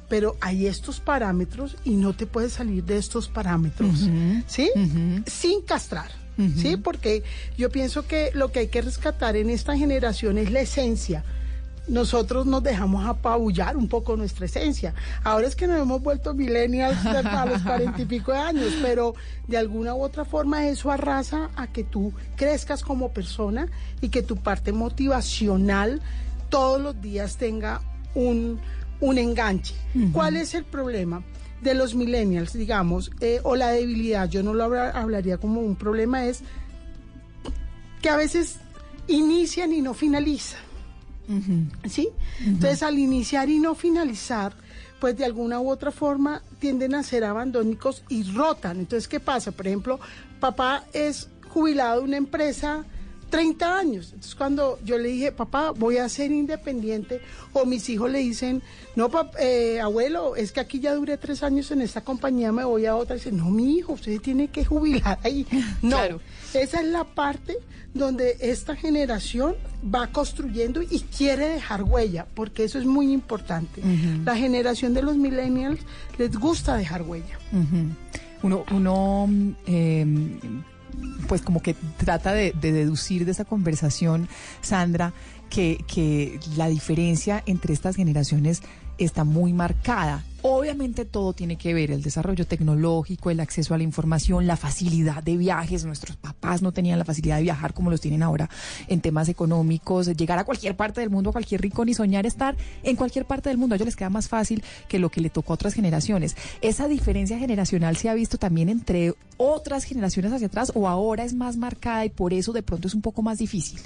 [0.10, 4.10] pero hay estos parámetros y no te puedes salir de estos parámetros,
[4.45, 4.69] ¿sí?
[5.25, 6.20] Sin castrar.
[6.58, 6.77] ¿Sí?
[6.77, 7.23] Porque
[7.58, 11.23] yo pienso que lo que hay que rescatar en esta generación es la esencia.
[11.88, 14.93] Nosotros nos dejamos apabullar un poco nuestra esencia.
[15.23, 19.15] Ahora es que nos hemos vuelto millennials a los cuarenta y pico de años, pero
[19.47, 23.67] de alguna u otra forma eso arrasa a que tú crezcas como persona
[23.99, 26.01] y que tu parte motivacional
[26.49, 27.82] todos los días tenga
[28.13, 28.60] un,
[28.99, 29.75] un enganche.
[30.13, 31.23] ¿Cuál es el problema?
[31.62, 35.76] De los millennials, digamos, eh, o la debilidad, yo no lo habla- hablaría como un
[35.76, 36.41] problema, es
[38.02, 38.58] que a veces
[39.08, 40.60] inician y no finalizan.
[41.88, 42.10] ¿Sí?
[42.45, 44.54] Entonces, al iniciar y no finalizar,
[45.00, 48.80] pues de alguna u otra forma tienden a ser abandónicos y rotan.
[48.80, 49.52] Entonces, ¿qué pasa?
[49.52, 50.00] Por ejemplo,
[50.39, 52.84] papá es jubilado de una empresa
[53.31, 54.07] 30 años.
[54.09, 57.21] Entonces, cuando yo le dije, papá, voy a ser independiente,
[57.53, 58.61] o mis hijos le dicen,
[58.95, 62.63] no, pap- eh, abuelo, es que aquí ya duré tres años en esta compañía, me
[62.63, 63.15] voy a otra.
[63.15, 65.47] Dice, no, mi hijo, usted tiene que jubilar ahí.
[65.81, 65.97] No,
[66.53, 67.57] esa es la parte
[67.93, 73.81] donde esta generación va construyendo y quiere dejar huella, porque eso es muy importante.
[74.25, 75.79] La generación de los millennials
[76.17, 77.37] les gusta dejar huella.
[78.43, 79.29] Uno, uno
[79.67, 80.05] eh,
[81.27, 84.27] pues como que trata de, de deducir de esa conversación,
[84.62, 85.13] Sandra,
[85.49, 88.62] que, que la diferencia entre estas generaciones
[88.97, 93.84] está muy marcada Obviamente todo tiene que ver, el desarrollo tecnológico, el acceso a la
[93.84, 95.86] información, la facilidad de viajes.
[95.86, 98.49] Nuestros papás no tenían la facilidad de viajar como los tienen ahora
[98.88, 102.56] en temas económicos, llegar a cualquier parte del mundo, a cualquier rincón y soñar estar
[102.82, 103.73] en cualquier parte del mundo.
[103.73, 106.36] A ellos les queda más fácil que lo que le tocó a otras generaciones.
[106.62, 111.36] Esa diferencia generacional se ha visto también entre otras generaciones hacia atrás o ahora es
[111.36, 113.80] más marcada y por eso de pronto es un poco más difícil.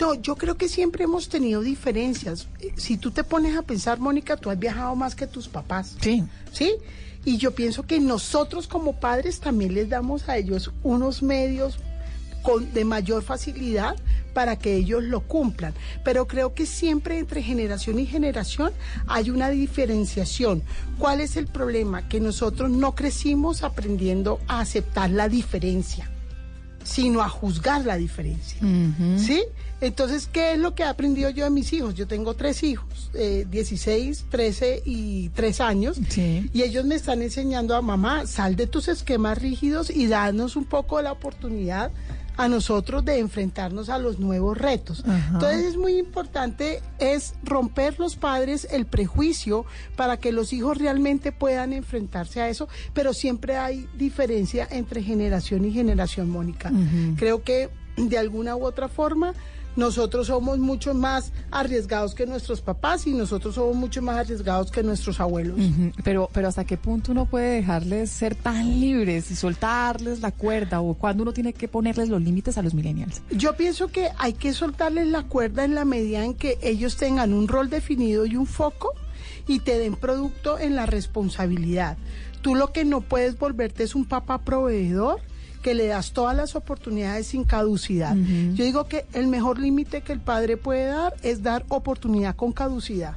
[0.00, 2.46] No, yo creo que siempre hemos tenido diferencias.
[2.60, 5.96] Eh, Si tú te pones a pensar, Mónica, tú has viajado más que tus papás.
[6.00, 6.24] Sí.
[6.52, 6.74] ¿Sí?
[7.24, 11.78] Y yo pienso que nosotros como padres también les damos a ellos unos medios
[12.42, 13.96] con, de mayor facilidad
[14.32, 15.74] para que ellos lo cumplan.
[16.04, 18.72] Pero creo que siempre entre generación y generación
[19.08, 20.62] hay una diferenciación.
[20.96, 22.08] ¿Cuál es el problema?
[22.08, 26.08] Que nosotros no crecimos aprendiendo a aceptar la diferencia
[26.84, 28.58] sino a juzgar la diferencia.
[29.18, 29.42] ¿Sí?
[29.80, 31.94] Entonces, ¿qué es lo que he aprendido yo de mis hijos?
[31.94, 37.76] Yo tengo tres hijos, eh, 16, 13 y 3 años, y ellos me están enseñando
[37.76, 41.92] a mamá, sal de tus esquemas rígidos y danos un poco la oportunidad
[42.38, 45.04] a nosotros de enfrentarnos a los nuevos retos.
[45.32, 51.32] Entonces es muy importante es romper los padres el prejuicio para que los hijos realmente
[51.32, 56.70] puedan enfrentarse a eso, pero siempre hay diferencia entre generación y generación, Mónica.
[57.16, 59.34] Creo que de alguna u otra forma
[59.78, 64.82] nosotros somos mucho más arriesgados que nuestros papás y nosotros somos mucho más arriesgados que
[64.82, 65.56] nuestros abuelos.
[66.02, 70.80] Pero, pero hasta qué punto uno puede dejarles ser tan libres y soltarles la cuerda
[70.80, 73.22] o cuando uno tiene que ponerles los límites a los millennials.
[73.30, 77.32] Yo pienso que hay que soltarles la cuerda en la medida en que ellos tengan
[77.32, 78.94] un rol definido y un foco
[79.46, 81.96] y te den producto en la responsabilidad.
[82.42, 85.20] Tú lo que no puedes volverte es un papá proveedor
[85.58, 88.14] que le das todas las oportunidades sin caducidad.
[88.54, 92.52] Yo digo que el mejor límite que el padre puede dar es dar oportunidad con
[92.52, 93.14] caducidad.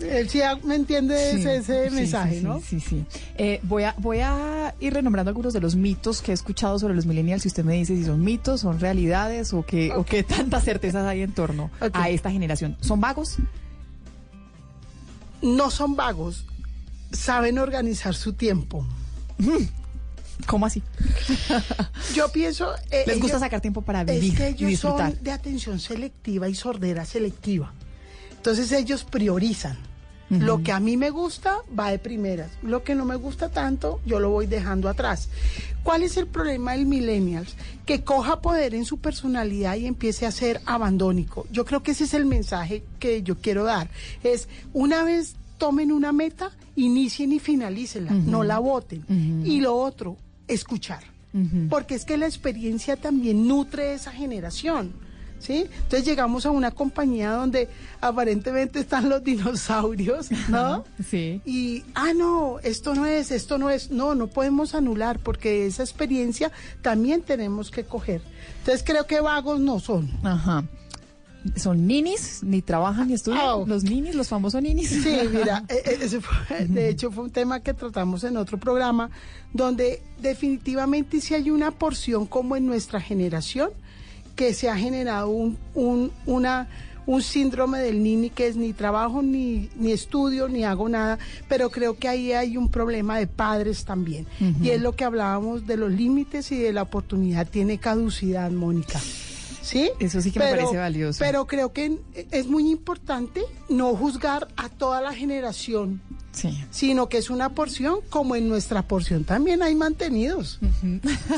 [0.00, 2.60] Él sí me entiende Sí, ese, ese sí, mensaje, sí, ¿no?
[2.60, 3.04] Sí, sí.
[3.36, 6.94] Eh, voy, a, voy a ir renombrando algunos de los mitos que he escuchado sobre
[6.94, 7.42] los millennials.
[7.42, 11.06] Si usted me dice si son mitos, son realidades o qué, o qué tantas certezas
[11.06, 12.76] hay en torno a esta generación.
[12.80, 13.36] ¿Son vagos?
[15.40, 16.46] No son vagos,
[17.12, 18.84] saben organizar su tiempo.
[20.46, 20.82] ¿Cómo así?
[22.14, 22.72] Yo pienso...
[22.90, 25.12] eh, Les gusta ellos- sacar tiempo para Es vivir que y ellos disfrutar.
[25.14, 27.72] son de atención selectiva y sordera selectiva.
[28.36, 29.76] Entonces ellos priorizan.
[30.30, 32.50] Lo que a mí me gusta va de primeras.
[32.62, 35.30] Lo que no me gusta tanto, yo lo voy dejando atrás.
[35.82, 37.56] ¿Cuál es el problema del millennials?
[37.86, 41.46] Que coja poder en su personalidad y empiece a ser abandónico.
[41.50, 43.88] Yo creo que ese es el mensaje que yo quiero dar.
[44.22, 49.42] Es una vez tomen una meta, inicien y finalicen no la voten.
[49.46, 51.04] Y lo otro, escuchar.
[51.70, 54.92] Porque es que la experiencia también nutre esa generación.
[55.38, 55.66] ¿Sí?
[55.82, 57.68] Entonces llegamos a una compañía donde
[58.00, 60.84] aparentemente están los dinosaurios, ¿no?
[61.08, 61.40] Sí.
[61.44, 63.92] Y, ah, no, esto no es, esto no es.
[63.92, 66.50] No, no podemos anular porque esa experiencia
[66.82, 68.20] también tenemos que coger.
[68.58, 70.10] Entonces creo que vagos no son.
[70.24, 70.64] Ajá.
[71.56, 72.40] ¿Son ninis?
[72.42, 73.40] ¿Ni trabajan ni estudian?
[73.44, 74.88] Ah, ¿Los ninis, los famosos ninis?
[74.90, 78.58] Sí, mira, eh, eh, ese fue- de hecho fue un tema que tratamos en otro
[78.58, 79.10] programa,
[79.52, 83.70] donde definitivamente sí hay una porción como en nuestra generación
[84.36, 86.68] que se ha generado un, un, una,
[87.06, 91.70] un síndrome del nini que es ni trabajo, ni, ni estudio, ni hago nada, pero
[91.70, 94.26] creo que ahí hay un problema de padres también.
[94.62, 99.00] Y es lo que hablábamos de los límites y de la oportunidad, tiene caducidad, Mónica.
[99.62, 99.90] ¿Sí?
[100.00, 101.18] Eso sí que me parece valioso.
[101.18, 101.98] Pero creo que
[102.30, 106.00] es muy importante no juzgar a toda la generación,
[106.32, 106.56] Sí.
[106.70, 110.60] sino que es una porción, como en nuestra porción también hay mantenidos.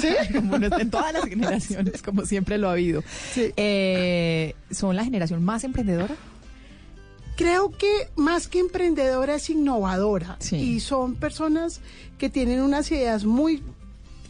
[0.01, 0.09] ¿Sí?
[0.35, 3.03] como en todas las generaciones, como siempre lo ha habido.
[3.37, 6.15] Eh, ¿Son la generación más emprendedora?
[7.37, 11.81] Creo que más que emprendedora es innovadora y son personas
[12.19, 13.63] que tienen unas ideas muy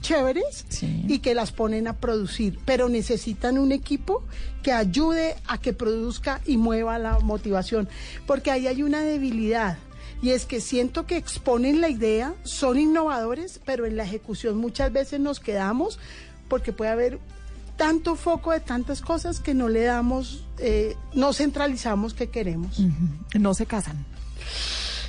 [0.00, 4.22] chéveres y que las ponen a producir, pero necesitan un equipo
[4.62, 7.88] que ayude a que produzca y mueva la motivación,
[8.26, 9.78] porque ahí hay una debilidad.
[10.22, 14.92] Y es que siento que exponen la idea, son innovadores, pero en la ejecución muchas
[14.92, 15.98] veces nos quedamos
[16.48, 17.18] porque puede haber
[17.76, 22.78] tanto foco de tantas cosas que no le damos, eh, no centralizamos que queremos.
[23.38, 24.04] No se casan.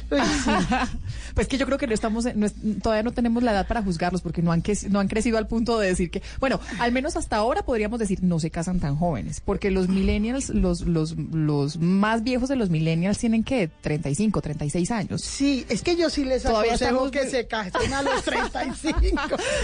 [0.10, 0.52] Uy, sí.
[1.36, 3.82] Pues que yo creo que no estamos, no es- todavía no tenemos la edad para
[3.82, 6.92] juzgarlos porque no han, que- no han crecido al punto de decir que, bueno, al
[6.92, 11.16] menos hasta ahora podríamos decir no se casan tan jóvenes, porque los millennials, los, los,
[11.18, 15.22] los más viejos de los millennials tienen que 35, 36 años.
[15.22, 19.22] Sí, es que yo sí les Todavía aconsejo estamos que se casen a los 35.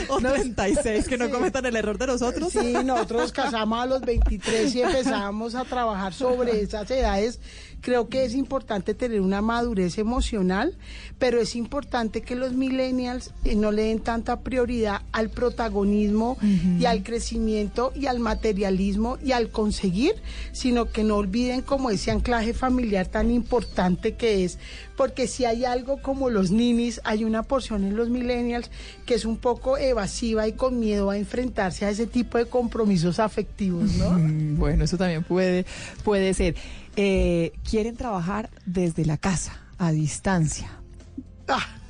[0.10, 2.52] O 36, que no cometan el error de nosotros.
[2.54, 7.40] Sí, nosotros casamos a los 23 y empezamos a trabajar sobre esas edades.
[7.82, 10.78] Creo que es importante tener una madurez emocional,
[11.20, 16.38] pero es importante que los millennials eh, no le den tanta prioridad al protagonismo
[16.80, 20.15] y al crecimiento y al materialismo y al conseguir,
[20.52, 24.60] sino que no olviden como ese anclaje familiar tan importante que es,
[24.96, 28.71] porque si hay algo como los ninis, hay una porción en los millennials
[29.06, 33.19] que es un poco evasiva y con miedo a enfrentarse a ese tipo de compromisos
[33.19, 34.17] afectivos, ¿no?
[34.58, 35.65] Bueno, eso también puede,
[36.04, 36.56] puede ser.
[37.00, 40.69] Eh, quieren trabajar desde la casa, a distancia.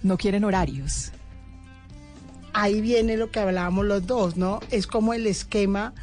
[0.03, 1.11] No quieren horarios.
[2.53, 4.59] ahí viene lo que hablábamos los dos, ¿no?
[4.69, 5.93] Es como el esquema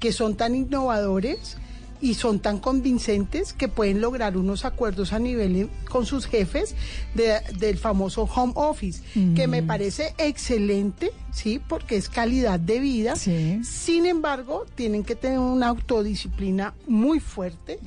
[0.00, 1.56] que son tan innovadores
[2.04, 6.74] y son tan convincentes que pueden lograr unos acuerdos a nivel con sus jefes
[7.14, 9.02] de- del famoso home office,
[9.34, 11.60] que me parece excelente, ¿sí?
[11.66, 13.16] Porque es calidad de vida.
[13.64, 17.78] Sin embargo, tienen que tener una autodisciplina muy fuerte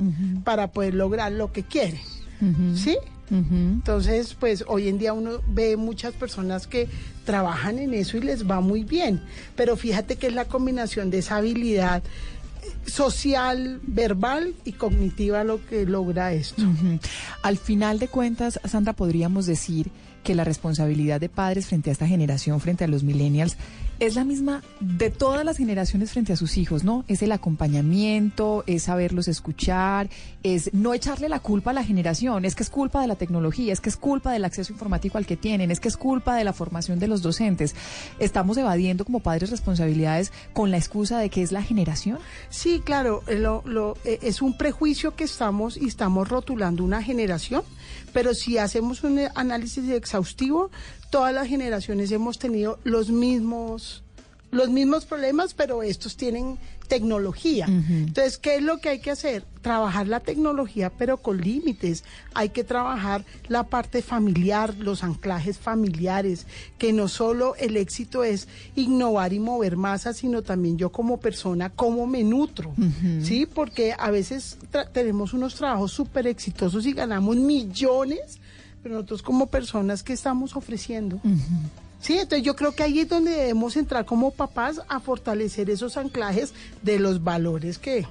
[0.44, 2.02] para poder lograr lo que quieren,
[2.76, 2.98] ¿sí?
[3.30, 6.88] Entonces, pues hoy en día uno ve muchas personas que
[7.26, 9.22] trabajan en eso y les va muy bien,
[9.58, 12.02] pero fíjate que es la combinación de esa habilidad
[12.88, 16.64] social, verbal y cognitiva lo que logra esto.
[17.44, 19.92] Al final de cuentas, Sandra, podríamos decir
[20.24, 23.58] que la responsabilidad de padres frente a esta generación, frente a los millennials,
[24.00, 27.04] es la misma de todas las generaciones frente a sus hijos, ¿no?
[27.08, 30.10] Es el acompañamiento, es saberlos escuchar,
[30.44, 33.74] es no echarle la culpa a la generación, es que es culpa de la tecnología,
[33.74, 36.44] es que es culpa del acceso informático al que tienen, es que es culpa de
[36.44, 37.76] la formación de los docentes.
[38.20, 42.20] Estamos evadiendo como padres responsabilidades con la excusa de que es la generación.
[42.50, 47.02] Sí, claro, eh, lo- lo- eh, es un prejuicio que estamos y estamos rotulando una
[47.02, 47.64] generación,
[48.14, 50.72] pero si hacemos un eh, análisis exhaustivo,
[51.10, 54.04] todas las generaciones hemos tenido los mismos
[54.52, 57.66] los mismos problemas, pero estos tienen tecnología.
[57.68, 59.44] Entonces, ¿qué es lo que hay que hacer?
[59.62, 62.06] Trabajar la tecnología, pero con límites.
[62.34, 66.48] Hay que trabajar la parte familiar, los anclajes familiares,
[66.78, 71.70] que no solo el éxito es innovar y mover masas, sino también yo como persona,
[71.70, 72.74] cómo me nutro.
[73.22, 73.46] ¿Sí?
[73.46, 74.58] Porque a veces
[74.94, 78.40] tenemos unos trabajos súper exitosos y ganamos millones,
[78.88, 81.20] pero nosotros como personas, ¿qué estamos ofreciendo?
[82.00, 85.98] Sí, entonces yo creo que ahí es donde debemos entrar como papás a fortalecer esos
[85.98, 88.08] anclajes de los valores que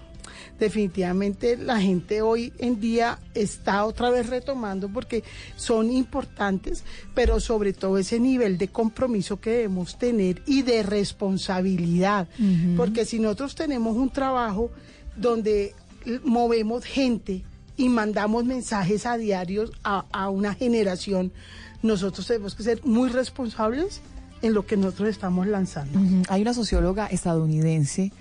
[0.61, 5.25] definitivamente la gente hoy en día está otra vez retomando porque
[5.57, 12.29] son importantes, pero sobre todo ese nivel de compromiso que debemos tener y de responsabilidad,
[12.77, 14.71] porque si nosotros tenemos un trabajo
[15.17, 15.75] donde
[16.23, 17.45] movemos gente
[17.77, 21.33] y mandamos mensajes a diarios a, a una generación,
[21.83, 24.01] nosotros tenemos que ser muy responsables
[24.43, 25.99] en lo que nosotros estamos lanzando.
[26.29, 28.13] Hay una socióloga estadounidense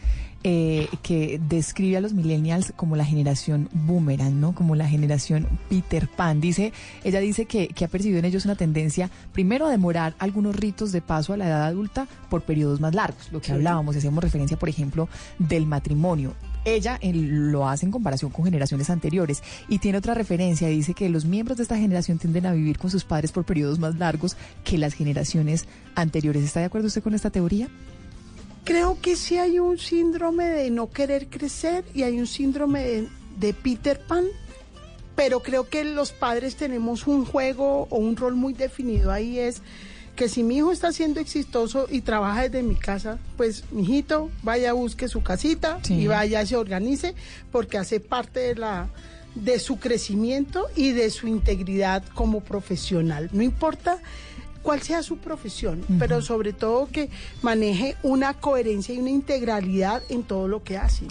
[0.44, 4.54] eh, que describe a los millennials como la generación boomerang, ¿no?
[4.54, 6.40] Como la generación Peter Pan.
[6.40, 6.72] Dice,
[7.04, 10.92] ella dice que, que ha percibido en ellos una tendencia, primero, a demorar algunos ritos
[10.92, 13.32] de paso a la edad adulta por periodos más largos.
[13.32, 16.34] Lo que hablábamos, hacíamos referencia, por ejemplo, del matrimonio.
[16.66, 20.68] Ella lo hace en comparación con generaciones anteriores y tiene otra referencia.
[20.68, 23.78] Dice que los miembros de esta generación tienden a vivir con sus padres por periodos
[23.78, 26.44] más largos que las generaciones anteriores.
[26.44, 27.70] ¿Está de acuerdo usted con esta teoría?
[28.64, 33.08] Creo que sí hay un síndrome de no querer crecer y hay un síndrome de,
[33.38, 34.26] de Peter Pan,
[35.16, 39.62] pero creo que los padres tenemos un juego o un rol muy definido ahí es
[40.16, 44.30] que si mi hijo está siendo exitoso y trabaja desde mi casa, pues mi hijito
[44.44, 45.94] vaya busque su casita Sí.
[45.96, 47.16] y vaya se organice
[47.52, 48.88] porque hace parte de la
[49.36, 53.30] de su crecimiento y de su integridad como profesional.
[53.34, 54.00] No importa
[54.64, 57.10] cuál sea su profesión, pero sobre todo que
[57.44, 61.06] maneje una coherencia y una integralidad en todo lo que hace.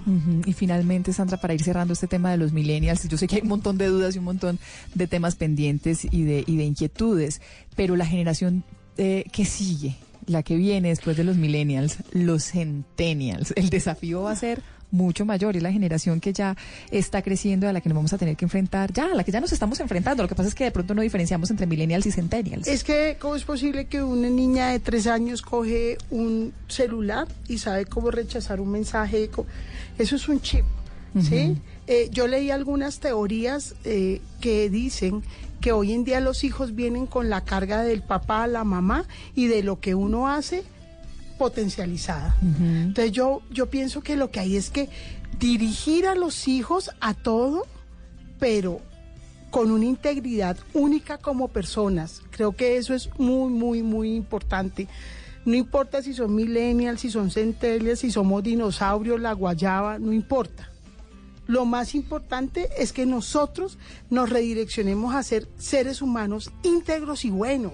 [0.46, 3.42] Y finalmente, Sandra, para ir cerrando este tema de los millennials, yo sé que hay
[3.42, 4.58] un montón de dudas y un montón
[4.94, 7.40] de temas pendientes y de, y de inquietudes,
[7.76, 8.64] pero la generación
[8.96, 14.32] eh, que sigue, la que viene después de los millennials, los centennials, el desafío va
[14.32, 14.62] a ser
[14.94, 16.56] mucho mayor, es la generación que ya
[16.90, 19.32] está creciendo, a la que nos vamos a tener que enfrentar, ya, a la que
[19.32, 20.22] ya nos estamos enfrentando.
[20.22, 22.68] Lo que pasa es que de pronto no diferenciamos entre millennials y centennials.
[22.68, 27.58] Es que, ¿cómo es posible que una niña de tres años coge un celular y
[27.58, 29.28] sabe cómo rechazar un mensaje?
[29.98, 30.64] Eso es un chip,
[31.20, 31.56] ¿sí?
[31.86, 35.22] Eh, yo leí algunas teorías eh, que dicen
[35.64, 39.46] que hoy en día los hijos vienen con la carga del papá, la mamá y
[39.46, 40.62] de lo que uno hace
[41.38, 42.36] potencializada.
[42.42, 44.90] Entonces yo, yo pienso que lo que hay es que
[45.38, 47.66] dirigir a los hijos a todo,
[48.38, 48.82] pero
[49.48, 52.20] con una integridad única como personas.
[52.30, 54.86] Creo que eso es muy, muy, muy importante.
[55.46, 60.73] No importa si son millennials, si son centellas, si somos dinosaurios, la guayaba, no importa.
[61.46, 63.78] Lo más importante es que nosotros
[64.10, 67.72] nos redireccionemos a ser seres humanos íntegros y buenos,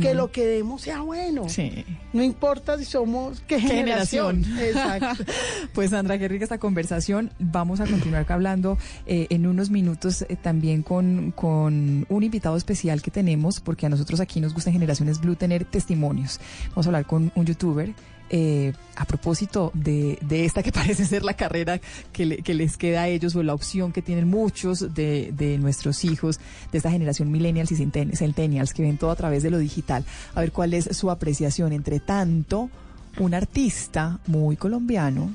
[0.00, 1.48] que lo que demos sea bueno.
[1.48, 1.84] Sí.
[2.12, 4.44] No importa si somos qué ¿Qué generación.
[4.44, 5.02] generación?
[5.04, 5.24] Exacto.
[5.74, 7.30] Pues Sandra, qué rica esta conversación.
[7.38, 13.02] Vamos a continuar hablando eh, en unos minutos eh, también con, con un invitado especial
[13.02, 16.40] que tenemos, porque a nosotros aquí nos gusta en Generaciones Blue tener testimonios.
[16.70, 17.92] Vamos a hablar con un youtuber.
[18.30, 21.80] Eh, a propósito de, esta que parece ser la carrera
[22.12, 25.58] que, le- que les queda a ellos o la opción que tienen muchos de, de
[25.58, 26.40] nuestros hijos
[26.72, 30.04] de esta generación millennials y centen- centennials que ven todo a través de lo digital,
[30.34, 31.72] a ver cuál es su apreciación.
[31.72, 32.70] Entre tanto,
[33.18, 35.34] un artista muy colombiano,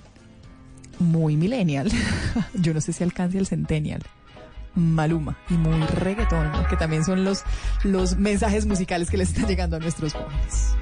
[0.99, 1.89] muy millennial,
[2.55, 4.01] yo no sé si alcance el centennial,
[4.75, 7.43] Maluma, y muy reggaetón, que también son los,
[7.83, 10.75] los mensajes musicales que les están llegando a nuestros jóvenes.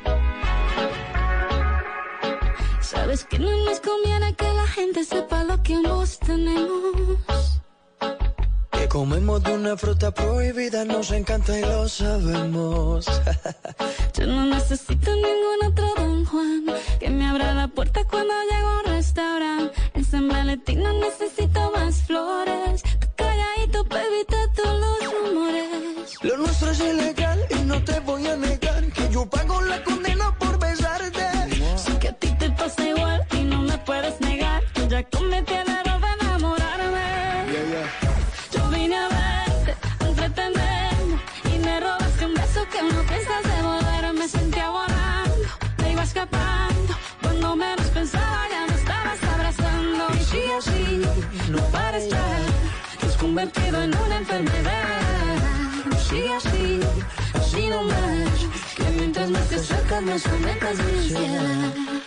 [2.90, 7.62] Sabes que no nos conviene que la gente sepa lo que ambos tenemos.
[8.72, 13.06] Que comemos de una fruta prohibida, nos encanta y lo sabemos.
[14.14, 16.66] Yo no necesito ningún otro Don Juan
[16.98, 19.74] que me abra la puerta cuando llego a un restaurante.
[19.94, 22.84] En San Valentín no necesito más flores.
[22.84, 26.24] Tú calladito, baby, te todos los rumores.
[26.24, 30.34] Lo nuestro es ilegal y no te voy a negar que yo pago la condena
[30.40, 31.17] por besarte.
[34.98, 37.10] Ya cometiste el error de enamorarme.
[38.52, 41.16] Yo vine a verte, a entretenerme
[41.54, 44.14] y me robaste un beso que no piensas devolver.
[44.14, 45.50] Me sentía volando,
[45.82, 46.94] me iba escapando.
[47.22, 50.04] Cuando menos pensaba ya me estabas abrazando.
[50.20, 51.02] Y sigue así,
[51.52, 52.28] no pares ya.
[53.00, 55.02] Te has convertido en una enfermedad.
[56.10, 56.80] Sigue así,
[57.36, 58.40] así nomás.
[58.76, 62.07] Que mientras más te acercas me sometas mi ansiedad.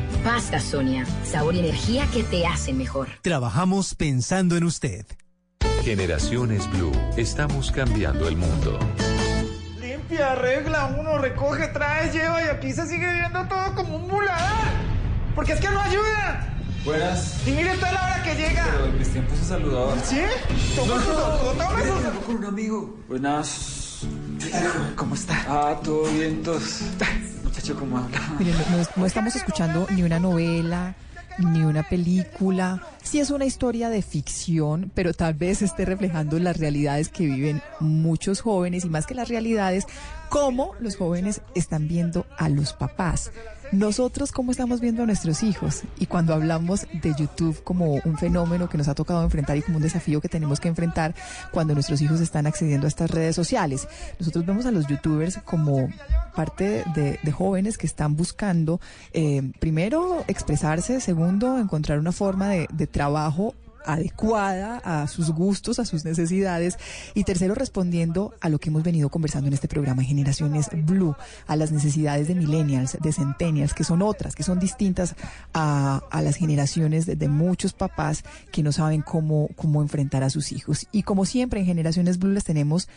[0.23, 3.07] Pasta Sonia, sabor y energía que te hacen mejor.
[3.23, 5.05] Trabajamos pensando en usted.
[5.83, 6.91] Generaciones Blue.
[7.17, 8.77] Estamos cambiando el mundo.
[9.79, 14.69] Limpia, arregla, uno recoge, trae, lleva y aquí se sigue viendo todo como un muladar.
[15.33, 16.55] Porque es que no ayuda.
[16.85, 17.47] Buenas.
[17.47, 18.67] Y mire toda la hora que llega.
[18.71, 19.95] Pero en mis tiempos se saludaba.
[20.03, 20.21] ¿Sí?
[20.75, 22.95] Toma su saludo, toma su con un amigo.
[23.07, 24.01] Buenas.
[24.95, 25.45] ¿Cómo está?
[25.47, 26.81] Ah, todo bien, todos.
[28.39, 30.95] Miren, no, no- no estamos escuchando ni una novela,
[31.39, 32.81] ni una película.
[33.03, 37.61] Sí es una historia de ficción, pero tal vez esté reflejando las realidades que viven
[37.79, 39.85] muchos jóvenes y más que las realidades,
[40.29, 43.31] cómo los jóvenes están viendo a los papás.
[43.71, 48.67] Nosotros cómo estamos viendo a nuestros hijos y cuando hablamos de YouTube como un fenómeno
[48.67, 51.15] que nos ha tocado enfrentar y como un desafío que tenemos que enfrentar
[51.51, 53.87] cuando nuestros hijos están accediendo a estas redes sociales.
[54.19, 55.87] Nosotros vemos a los youtubers como
[56.35, 58.81] parte de, jóvenes que están buscando,
[59.13, 63.55] eh, primero, expresarse, segundo, encontrar una forma de trabajo
[63.85, 66.77] adecuada a sus gustos, a sus necesidades
[67.13, 71.15] y tercero respondiendo a lo que hemos venido conversando en este programa Generaciones Blue,
[71.47, 75.15] a las necesidades de millennials, de centennials, que son otras, que son distintas
[75.53, 80.29] a, a las generaciones de, de muchos papás que no saben cómo, cómo enfrentar a
[80.29, 80.87] sus hijos.
[80.91, 82.87] Y como siempre en Generaciones Blue les tenemos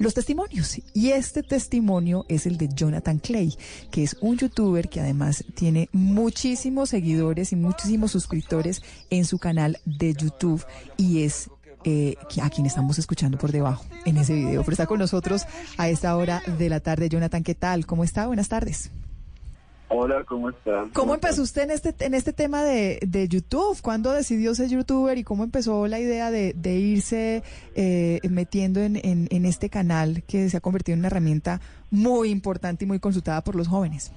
[0.00, 0.80] los testimonios.
[0.94, 3.54] Y este testimonio es el de Jonathan Clay,
[3.90, 9.78] que es un youtuber que además tiene muchísimos seguidores y muchísimos suscriptores en su canal
[9.84, 10.64] de YouTube
[10.96, 11.50] y es
[11.84, 14.62] eh, a quien estamos escuchando por debajo en ese video.
[14.62, 15.44] Pero está con nosotros
[15.76, 17.10] a esta hora de la tarde.
[17.10, 17.84] Jonathan, ¿qué tal?
[17.84, 18.26] ¿Cómo está?
[18.26, 18.90] Buenas tardes.
[19.92, 20.86] Hola, ¿cómo está?
[20.92, 23.76] ¿Cómo empezó usted en este, en este tema de, de YouTube?
[23.82, 27.42] ¿Cuándo decidió ser youtuber y cómo empezó la idea de, de irse
[27.74, 31.60] eh, metiendo en, en, en este canal que se ha convertido en una herramienta
[31.90, 34.12] muy importante y muy consultada por los jóvenes?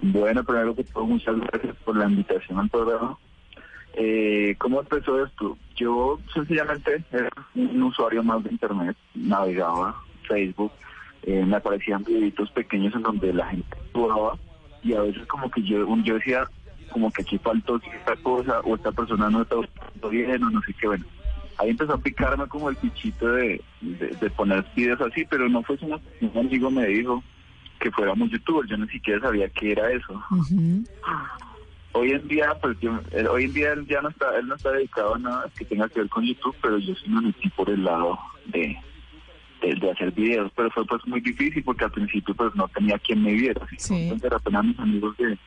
[0.00, 3.18] Bueno, primero que todo, muchas gracias por la invitación al programa.
[3.94, 5.58] Eh, ¿Cómo empezó esto?
[5.74, 10.70] Yo sencillamente era un usuario más de internet, navegaba Facebook,
[11.24, 14.38] eh, me aparecían videitos pequeños en donde la gente jugaba
[14.82, 16.48] y a veces como que yo, yo decía
[16.90, 19.56] como que aquí faltó esta cosa o esta persona no está
[20.10, 21.04] bien o no sé qué, bueno.
[21.58, 25.62] Ahí empezó a picarme como el pichito de, de, de poner videos así, pero no
[25.64, 27.22] fue sino un amigo me dijo
[27.80, 30.22] que fuéramos youtubers, yo ni siquiera sabía qué era eso.
[31.92, 34.54] Hoy en día, pues yo, él- hoy en día él ya no está, él no
[34.54, 37.48] está dedicado a nada que tenga que ver con YouTube, pero yo sí me metí
[37.50, 38.76] por el lado de,
[39.60, 42.98] de, de hacer videos, pero fue pues muy difícil porque al principio pues no tenía
[42.98, 45.38] quien me viera, así entonces apenas mis amigos de,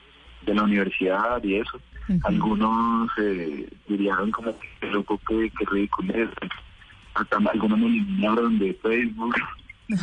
[0.45, 1.79] de la universidad y eso,
[2.23, 6.29] algunos eh, dirían como que loco, que, que ridículo es,
[7.13, 9.35] hasta algunos me eliminaron de Facebook.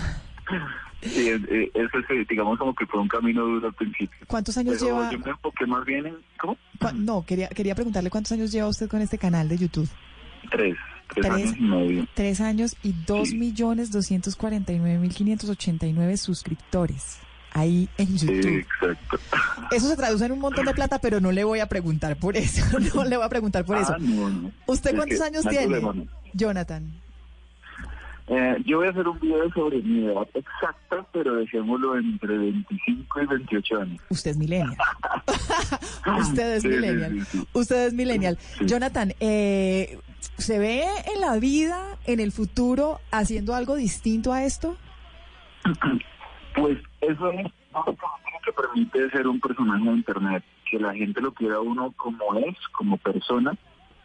[1.00, 4.18] Sí, eso es, eh, digamos como que fue un camino duro al principio.
[4.26, 5.12] ¿Cuántos años Pero lleva?
[5.12, 6.56] Yo me enfoqué más bien en, ¿cómo?
[6.94, 9.88] No, quería, quería preguntarle cuántos años lleva usted con este canal de YouTube.
[10.50, 10.76] Tres,
[11.14, 11.32] tres, Tres.
[11.32, 12.08] años y medio.
[12.14, 17.18] Tres años y dos millones doscientos cuarenta y nueve mil quinientos ochenta y nueve suscriptores
[17.52, 18.58] ahí en Sí, YouTube.
[18.58, 19.18] exacto.
[19.74, 22.36] Eso se traduce en un montón de plata, pero no le voy a preguntar por
[22.36, 22.62] eso.
[22.94, 23.94] No le voy a preguntar por eso.
[23.94, 24.52] Ah, no, no.
[24.66, 26.06] ¿Usted Es cuántos años tiene, problema, no.
[26.34, 26.92] Jonathan?
[28.30, 33.22] Eh, yo voy a hacer un video sobre mi edad exacta, pero dejémoslo entre 25
[33.22, 34.02] y 28 años.
[34.10, 34.76] Usted es millennial.
[36.20, 37.12] Usted es Sí, millennial.
[37.12, 37.48] sí, sí.
[37.54, 38.38] Usted es millennial.
[38.60, 39.98] Jonathan, eh,
[40.36, 40.82] ¿se ve
[41.14, 44.76] en la vida, en el futuro, haciendo algo distinto a esto?
[46.54, 47.84] Pues eso es lo
[48.44, 52.56] que permite ser un personaje de Internet, que la gente lo quiera uno como es,
[52.76, 53.56] como persona.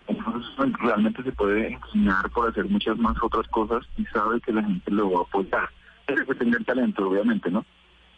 [0.08, 4.52] Entonces pues, realmente se puede enseñar por hacer muchas más otras cosas y sabe que
[4.54, 5.70] la gente lo va a apoyar.
[6.08, 7.66] Es que tenga el talento, obviamente, ¿no?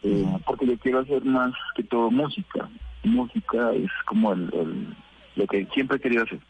[0.02, 2.68] Eh, porque yo quiero hacer más que todo música.
[3.04, 4.96] Música es como el, el-
[5.36, 6.40] lo que siempre he querido hacer.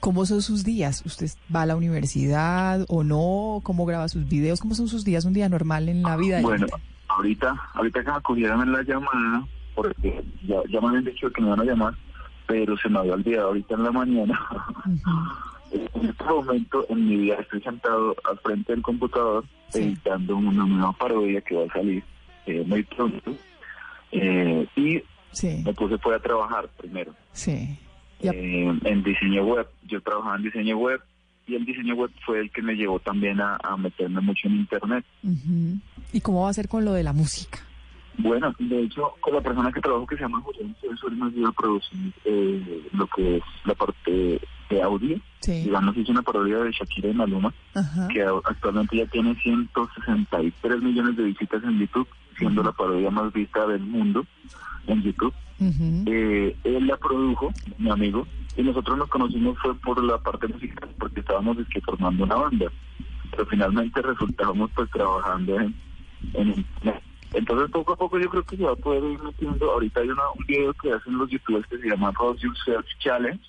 [0.00, 1.02] ¿Cómo son sus días?
[1.04, 3.60] ¿Usted va a la universidad o no?
[3.62, 4.60] ¿Cómo graba sus videos?
[4.60, 5.24] ¿Cómo son sus días?
[5.24, 6.40] Un día normal en la vida.
[6.40, 6.66] Bueno,
[7.08, 8.16] ahorita, ahorita que me
[8.62, 11.94] en la llamada, porque ya, ya me habían dicho que me van a llamar,
[12.52, 14.40] pero se me había olvidado ahorita en la mañana.
[15.72, 19.42] en este momento en mi vida estoy sentado al frente del computador
[19.72, 22.04] editando una nueva parodia que va a salir
[22.44, 23.32] eh, muy pronto.
[24.12, 25.00] Eh, y
[25.30, 25.62] Sí.
[25.64, 27.78] me puse fue a trabajar primero Sí.
[28.20, 29.66] eh, en diseño web.
[29.86, 31.00] Yo trabajaba en diseño web
[31.46, 34.56] y el diseño web fue el que me llevó también a, a meterme mucho en
[34.56, 35.06] internet.
[36.12, 37.60] ¿Y cómo va a ser con lo de la música?
[38.18, 41.48] Bueno, de hecho, con la persona que trabajo que se llama Julián él me ayuda
[41.48, 44.40] a producir eh, lo que es la parte
[44.70, 45.18] de audio.
[45.40, 45.64] Sí.
[45.64, 48.08] Digamos, hice una parodia de Shakira y Maluma, Ajá.
[48.08, 52.08] que actualmente ya tiene 163 millones de visitas en YouTube,
[52.38, 54.24] siendo la parodia más vista del mundo
[54.86, 55.34] en YouTube.
[56.06, 60.88] Eh, él la produjo, mi amigo, y nosotros nos conocimos fue por la parte musical,
[60.98, 62.66] porque estábamos es que, formando una banda.
[63.30, 65.74] Pero finalmente resultábamos pues trabajando en,
[66.34, 67.02] en internet.
[67.34, 69.72] Entonces poco a poco yo creo que se va a poder ir metiendo.
[69.72, 73.42] Ahorita hay una, un video que hacen los youtubers que se llama Roast Yourself Challenge,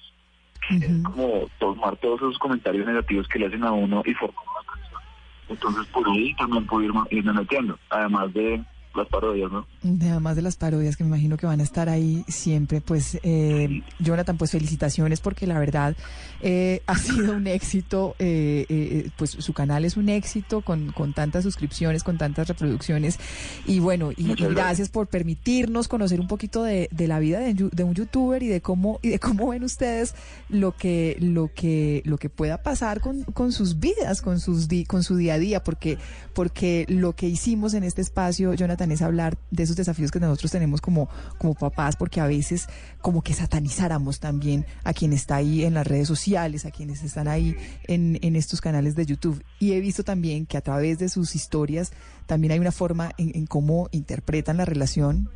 [0.68, 4.44] que es como tomar todos esos comentarios negativos que le hacen a uno y formar
[4.56, 5.02] una canción.
[5.50, 8.64] Entonces por ahí también puedo irme, irme metiendo, además de
[8.96, 9.66] las parodias, ¿no?
[9.82, 13.18] De- Además de las parodias que me imagino que van a estar ahí siempre, pues
[13.24, 15.96] eh, Jonathan, pues felicitaciones porque la verdad
[16.41, 21.14] eh, ha sido un éxito, eh, eh, pues su canal es un éxito con, con
[21.14, 23.18] tantas suscripciones, con tantas reproducciones
[23.66, 24.50] y bueno, y, gracias.
[24.52, 24.89] gracias.
[24.89, 28.62] por permitirnos conocer un poquito de, de la vida de, de un youtuber y de
[28.62, 30.14] cómo y de cómo ven ustedes
[30.50, 34.86] lo que lo que lo que pueda pasar con, con sus vidas, con sus di-
[34.86, 35.98] con su día a día, porque
[36.34, 40.52] porque lo que hicimos en este espacio, Jonathan, es hablar de esos desafíos que nosotros
[40.52, 42.68] tenemos como, como papás, porque a veces
[43.02, 47.28] como que satanizáramos también a quien está ahí en las redes sociales, a quienes están
[47.28, 47.56] ahí
[47.88, 49.44] en, en estos canales de YouTube.
[49.60, 51.94] Y he visto también que a través de sus historias
[52.26, 55.30] también hay una forma en, en cómo interpretan la relación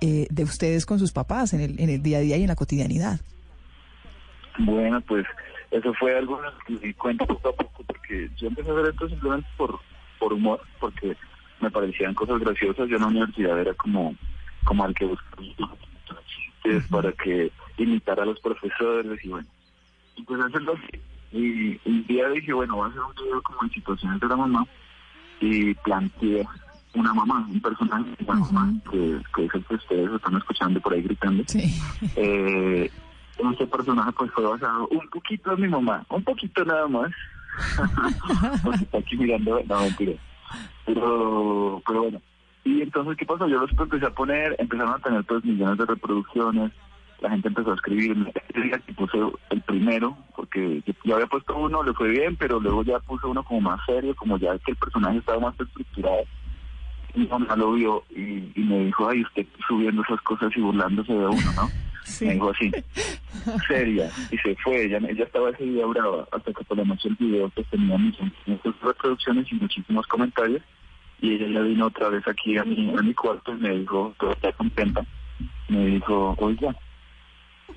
[0.00, 2.48] eh, de ustedes con sus papás en el, en el día a día y en
[2.48, 3.20] la cotidianidad.
[4.58, 5.26] Bueno, pues
[5.70, 9.08] eso fue algo que me di poco a poco, porque yo empecé a hacer esto
[9.08, 9.78] simplemente por,
[10.18, 11.16] por humor, porque
[11.60, 12.88] me parecían cosas graciosas.
[12.88, 14.14] Yo en la universidad era como,
[14.64, 15.42] como al que buscaba
[16.26, 19.48] chistes para que imitar a los profesores y bueno,
[20.16, 21.00] y pues hacerlo así.
[21.32, 24.36] Y un día dije, bueno, voy a hacer un video como en situaciones de la
[24.36, 24.66] mamá
[25.40, 26.46] y planteé
[26.94, 30.92] una mamá, un personaje la mamá, que, que es el que ustedes están escuchando por
[30.92, 31.44] ahí gritando.
[32.16, 32.90] Eh,
[33.52, 37.10] ese personaje pues fue basado un poquito en mi mamá, un poquito nada más.
[38.64, 40.14] Porque está aquí mirando, no mentira.
[40.86, 42.20] Pero, pero bueno.
[42.64, 43.48] Y entonces, ¿qué pasó?
[43.48, 46.72] Yo los empecé a poner, empezaron a tener pues millones de reproducciones.
[47.20, 48.32] la gente empezó a escribirme.
[48.48, 49.18] Ese día que puse
[49.50, 53.42] el primero, porque yo había puesto uno, le fue bien, pero luego ya puse uno
[53.44, 56.24] como más serio, como ya que el personaje estaba más estructurado.
[57.14, 61.12] Mi mamá lo vio y, y me dijo, ay, usted subiendo esas cosas y burlándose
[61.12, 61.70] de uno, ¿no?
[62.20, 62.72] Me dijo así,
[63.68, 64.84] seria, y se fue.
[64.84, 67.96] Ella, ella estaba ese día brava, hasta que por la noche el video pues tenía
[67.96, 68.30] muchas
[68.82, 70.62] reproducciones y muchísimos comentarios.
[71.20, 74.14] Y ella ya vino otra vez aquí a mi, a mi cuarto y me dijo,
[74.18, 75.04] todo está contenta.
[75.68, 76.74] Me dijo, oiga,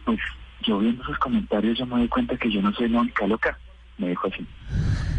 [0.06, 0.20] pues
[0.66, 3.58] yo viendo esos comentarios yo me doy cuenta que yo no soy la única loca.
[3.98, 4.46] Me dijo así.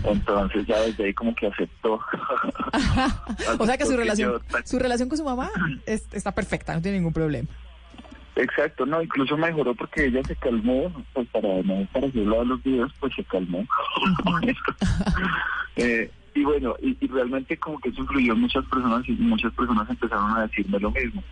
[0.04, 1.94] Entonces ya desde ahí como que aceptó.
[3.58, 5.50] o sea que su relación, su relación con su mamá
[5.86, 7.48] es- está perfecta, no tiene ningún problema.
[8.36, 12.62] Exacto, no, incluso mejoró porque ella se calmó, pues para no para yo de los
[12.64, 13.64] videos, pues se calmó.
[15.76, 19.52] Eh, y bueno, y, y realmente como que eso influyó en muchas personas y muchas
[19.54, 21.22] personas empezaron a decirme lo mismo.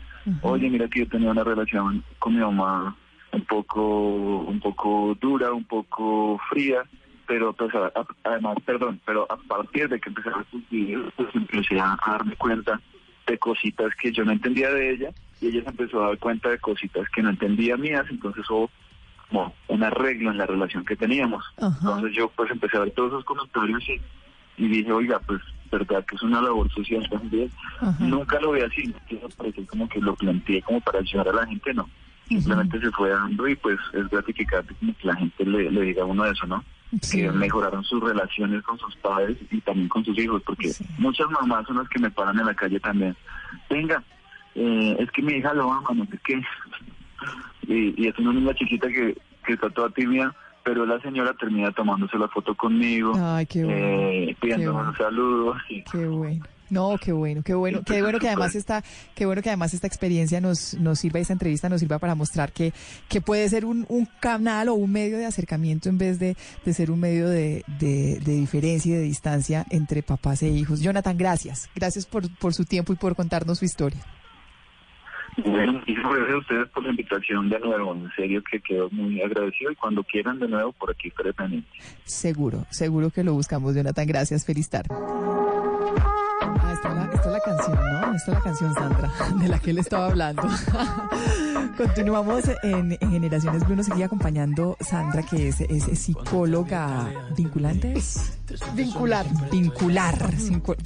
[0.42, 2.96] Oye, mira que yo tenía una relación con mi mamá
[3.32, 6.82] un poco, un poco dura, un poco fría,
[7.26, 10.10] pero pues a- a- además, perdón, pero a partir de que
[10.50, 12.80] sus videos, pues empecé a, a darme cuenta
[13.26, 15.10] de cositas que yo no entendía de ella
[15.40, 18.70] y ella se empezó a dar cuenta de cositas que no entendía mías, entonces hubo
[19.28, 21.44] como un arreglo en la relación que teníamos.
[21.88, 24.00] Entonces yo pues empecé a ver todos esos comentarios y,
[24.58, 27.50] y dije, oiga, pues verdad que es una labor social también.
[27.98, 28.94] Nunca lo vi así,
[29.38, 31.88] parece como que lo planteé como para ayudar a la gente, no.
[32.28, 36.06] Simplemente se fue dando y pues es gratificante que la gente le, le diga a
[36.06, 36.62] uno eso, ¿no?
[37.10, 41.66] Que mejoraron sus relaciones con sus padres y también con sus hijos, porque muchas mamás
[41.66, 43.16] son las que me paran en la calle también.
[43.70, 44.02] Venga,
[44.54, 46.42] eh, es que mi hija lo ama, no sé qué.
[47.66, 49.16] Y, y es una niña chiquita que,
[49.46, 50.34] que está toda tímida,
[50.64, 53.78] pero la señora termina tomándose la foto conmigo, Ay, qué bueno.
[53.80, 54.90] eh, pidiéndome bueno.
[54.90, 55.56] un saludo.
[55.70, 56.44] y- Qué bueno.
[56.72, 58.82] No, qué bueno, qué bueno, qué bueno que además esta,
[59.14, 62.50] qué bueno que además esta experiencia nos, nos sirva, esta entrevista nos sirva para mostrar
[62.50, 62.72] que,
[63.10, 66.72] que puede ser un, un canal o un medio de acercamiento en vez de, de
[66.72, 70.80] ser un medio de, de, de diferencia y de distancia entre papás e hijos.
[70.80, 71.68] Jonathan, gracias.
[71.74, 74.00] Gracias por, por su tiempo y por contarnos su historia.
[75.44, 77.94] Bueno, y gracias a ustedes por la invitación de nuevo.
[77.94, 81.34] En serio que quedo muy agradecido y cuando quieran de nuevo por aquí estaré.
[82.04, 84.06] Seguro, seguro que lo buscamos, Jonathan.
[84.06, 84.94] Gracias, feliz tarde.
[88.14, 89.10] Esta es la canción, Sandra,
[89.40, 90.42] de la que él estaba hablando.
[91.76, 93.76] Continuamos en, en Generaciones Blue.
[93.76, 97.94] Nos acompañando Sandra, que es, es psicóloga vinculante.
[98.74, 99.26] Vincular.
[99.50, 100.34] Vincular.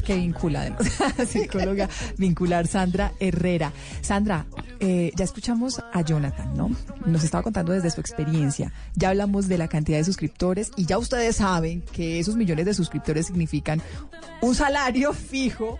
[0.04, 0.76] ¿Qué vincula?
[1.26, 3.72] psicóloga vincular, Sandra Herrera.
[4.02, 4.46] Sandra,
[4.78, 6.70] eh, ya escuchamos a Jonathan, ¿no?
[7.06, 8.72] Nos estaba contando desde su experiencia.
[8.94, 12.74] Ya hablamos de la cantidad de suscriptores y ya ustedes saben que esos millones de
[12.74, 13.82] suscriptores significan
[14.42, 15.78] un salario fijo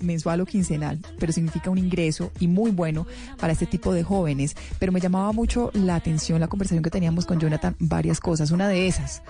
[0.00, 3.06] mensual o quincenal, pero significa un ingreso y muy bueno
[3.38, 4.56] para este tipo de jóvenes.
[4.78, 8.50] Pero me llamaba mucho la atención la conversación que teníamos con Jonathan, varias cosas.
[8.50, 9.22] Una de esas,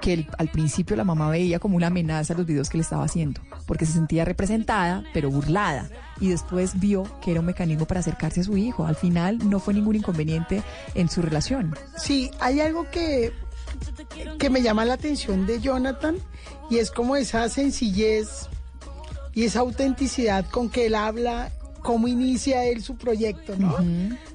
[0.00, 3.04] que el- al principio la mamá veía como una amenaza los videos que le estaba
[3.04, 5.88] haciendo, porque se sentía representada, pero burlada.
[6.20, 8.84] Y después vio que era un mecanismo para acercarse a su hijo.
[8.86, 10.62] Al final no fue ningún inconveniente
[10.94, 11.74] en su relación.
[11.96, 13.32] Sí, hay algo que,
[14.38, 16.16] que me llama la atención de Jonathan
[16.70, 18.48] y es como esa sencillez
[19.36, 23.76] y esa autenticidad con que él habla, cómo inicia él su proyecto, ¿no?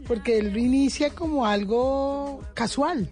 [0.08, 3.12] Porque él lo inicia como algo casual,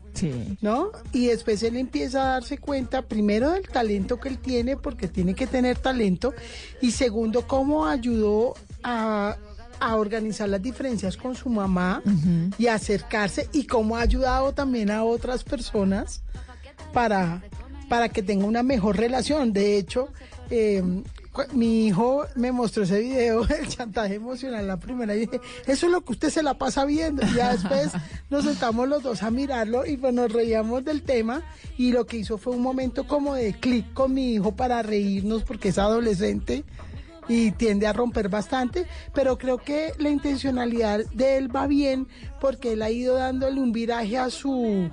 [0.61, 0.91] ¿no?
[1.13, 5.33] Y después él empieza a darse cuenta, primero, del talento que él tiene, porque tiene
[5.33, 6.31] que tener talento,
[6.79, 9.35] y segundo, cómo ayudó a,
[9.79, 12.03] a organizar las diferencias con su mamá
[12.59, 16.21] y a acercarse, y cómo ha ayudado también a otras personas
[16.93, 17.41] para,
[17.89, 19.53] para que tenga una mejor relación.
[19.53, 20.09] De hecho,
[20.51, 20.83] eh,
[21.53, 25.91] mi hijo me mostró ese video, el chantaje emocional, la primera, y dije, eso es
[25.91, 27.25] lo que usted se la pasa viendo.
[27.25, 27.91] Y ya después
[28.29, 31.43] nos sentamos los dos a mirarlo y pues nos reíamos del tema.
[31.77, 35.43] Y lo que hizo fue un momento como de clic con mi hijo para reírnos
[35.43, 36.63] porque es adolescente
[37.29, 42.07] y tiende a romper bastante, pero creo que la intencionalidad de él va bien
[42.41, 44.89] porque él ha ido dándole un viraje a su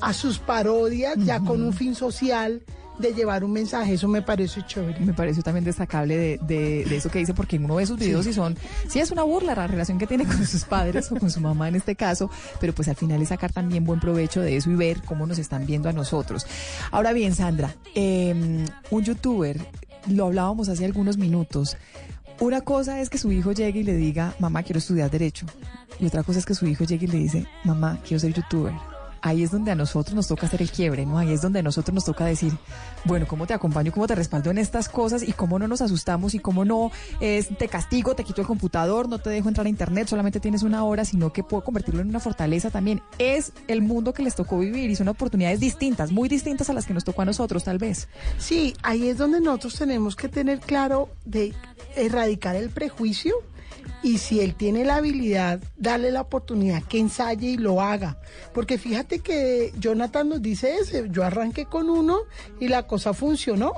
[0.00, 2.62] a sus parodias ya con un fin social
[2.98, 5.00] de llevar un mensaje, eso me parece chévere.
[5.00, 8.24] Me pareció también destacable de, de- de eso que dice, porque uno ve sus videos
[8.24, 8.30] Sí.
[8.30, 8.56] y son,
[8.88, 11.68] sí es una burla la relación que tiene con sus padres o con su mamá
[11.68, 12.30] en este caso,
[12.60, 15.38] pero pues al final es sacar también buen provecho de eso y ver cómo nos
[15.38, 16.46] están viendo a nosotros.
[16.90, 19.60] Ahora bien, Sandra, eh, un youtuber,
[20.08, 21.76] lo hablábamos hace algunos minutos,
[22.40, 25.46] una cosa es que su hijo llegue y le diga, mamá, quiero estudiar derecho.
[25.98, 28.74] Y otra cosa es que su hijo llegue y le dice, mamá, quiero ser youtuber.
[29.26, 31.18] Ahí es donde a nosotros nos toca hacer el quiebre, ¿no?
[31.18, 32.52] Ahí es donde a nosotros nos toca decir,
[33.04, 36.34] bueno, ¿cómo te acompaño, cómo te respaldo en estas cosas y cómo no nos asustamos
[36.34, 39.70] y cómo no es, te castigo, te quito el computador, no te dejo entrar a
[39.70, 43.02] internet, solamente tienes una hora, sino que puedo convertirlo en una fortaleza también.
[43.18, 46.86] Es el mundo que les tocó vivir y son oportunidades distintas, muy distintas a las
[46.86, 48.08] que nos tocó a nosotros, tal vez.
[48.38, 51.54] Sí, ahí es donde nosotros tenemos que tener claro de
[51.96, 53.34] erradicar el prejuicio
[54.02, 58.18] y si él tiene la habilidad, darle la oportunidad que ensaye y lo haga.
[58.52, 62.18] Porque fíjate que Jonathan nos dice ese, yo arranqué con uno
[62.60, 63.72] y la cosa funcionó.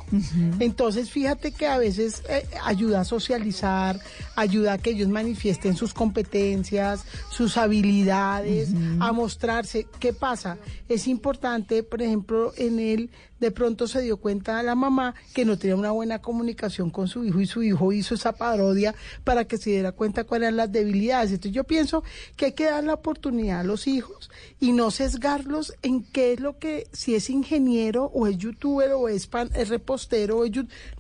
[0.59, 4.01] Entonces fíjate que a veces eh, ayuda a socializar,
[4.37, 9.87] ayuda a que ellos manifiesten sus competencias, sus habilidades, a mostrarse.
[9.99, 10.59] ¿Qué pasa?
[10.89, 13.11] Es importante, por ejemplo, en él
[13.41, 17.25] de pronto se dio cuenta la mamá que no tenía una buena comunicación con su
[17.25, 20.73] hijo y su hijo hizo esa parodia para que se diera cuenta cuáles eran las
[20.73, 21.31] debilidades.
[21.31, 22.03] Entonces yo pienso
[22.37, 24.31] que hay que dar la oportunidad a los hijos
[24.61, 29.09] y no sesgarlos en qué es lo que, si es ingeniero o es youtuber o
[29.09, 30.53] es, pan, es repostero o es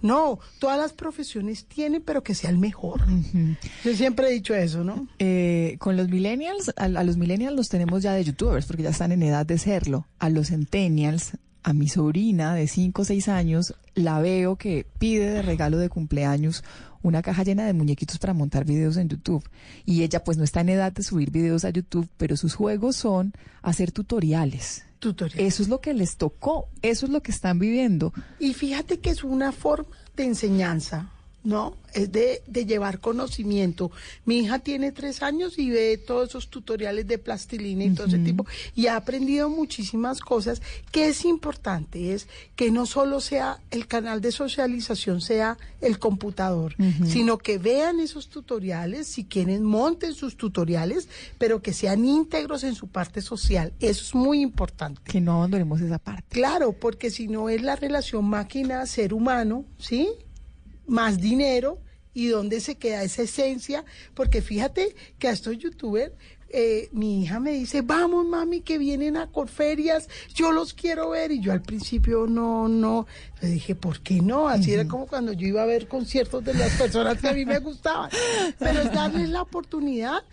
[0.02, 3.00] No, todas las profesiones tienen, pero que sea el mejor.
[3.84, 5.08] Yo siempre he dicho eso, ¿no?
[5.18, 8.90] Eh, con los millennials, a, a los millennials los tenemos ya de youtubers porque ya
[8.90, 10.06] están en edad de serlo.
[10.18, 11.32] A los centennials
[11.62, 15.88] a mi sobrina de 5 o 6 años la veo que pide de regalo de
[15.88, 16.62] cumpleaños
[17.02, 19.44] una caja llena de muñequitos para montar videos en YouTube.
[19.84, 22.96] Y ella pues no está en edad de subir videos a YouTube, pero sus juegos
[22.96, 23.32] son
[23.62, 24.84] hacer tutoriales.
[24.98, 25.46] Tutoriales.
[25.46, 28.12] Eso es lo que les tocó, eso es lo que están viviendo.
[28.38, 31.12] Y fíjate que es una forma de enseñanza.
[31.48, 31.78] ¿No?
[31.94, 33.90] Es de, de, llevar conocimiento.
[34.26, 38.18] Mi hija tiene tres años y ve todos esos tutoriales de plastilina y todo ese
[38.18, 38.44] tipo
[38.74, 40.60] y ha aprendido muchísimas cosas.
[40.92, 42.12] que es importante?
[42.12, 46.74] Es que no solo sea el canal de socialización, sea el computador,
[47.06, 52.74] sino que vean esos tutoriales, si quieren monten sus tutoriales, pero que sean íntegros en
[52.74, 53.72] su parte social.
[53.80, 55.00] Eso es muy importante.
[55.02, 56.24] Que no abandonemos esa parte.
[56.28, 60.10] Claro, porque si no es la relación máquina-ser humano, ¿sí?
[60.88, 61.78] Más dinero
[62.14, 63.84] y dónde se queda esa esencia,
[64.14, 66.12] porque fíjate que a estos youtubers,
[66.50, 71.30] eh, mi hija me dice, vamos mami, que vienen a Corferias, yo los quiero ver,
[71.30, 73.06] y yo al principio no, no,
[73.42, 74.48] le dije, ¿por qué no?
[74.48, 77.44] Así era como cuando yo iba a ver conciertos de las personas que a mí
[77.44, 78.10] me gustaban,
[78.58, 80.24] pero es darles la oportunidad,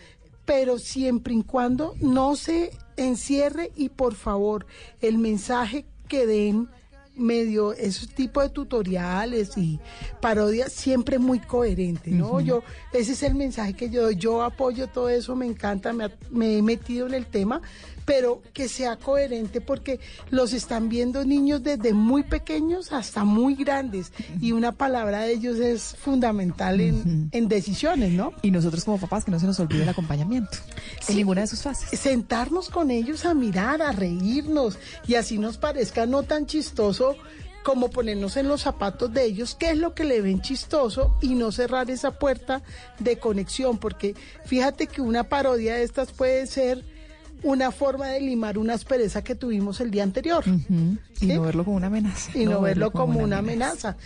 [0.45, 4.65] pero siempre y cuando no se encierre y por favor,
[5.01, 6.69] el mensaje que den
[7.15, 9.79] medio ese tipo de tutoriales y
[10.21, 12.41] parodias siempre muy coherente, ¿no?
[12.41, 12.63] Yo
[12.93, 14.15] ese es el mensaje que yo doy.
[14.15, 17.61] Yo apoyo todo eso, me encanta, me, me, he metido en el tema,
[18.05, 19.99] pero que sea coherente porque
[20.29, 25.57] los están viendo niños desde muy pequeños hasta muy grandes y una palabra de ellos
[25.57, 28.33] es fundamental en, en decisiones, ¿no?
[28.41, 30.57] Y nosotros como papás que no se nos olvide el acompañamiento
[31.07, 31.99] en ninguna de sus fases.
[31.99, 34.77] Sentarnos con ellos a mirar, a reírnos
[35.07, 37.15] y así nos parezca no tan chistoso
[37.63, 41.33] como ponernos en los zapatos de ellos, qué es lo que le ven chistoso y
[41.33, 42.61] no cerrar esa puerta
[42.99, 44.13] de conexión, porque
[44.45, 46.85] fíjate que una parodia de estas puede ser
[47.43, 50.43] una forma de limar una aspereza que tuvimos el día anterior.
[51.21, 52.31] Y no verlo como una amenaza.
[52.37, 53.97] Y no, verlo, como, una amenaza.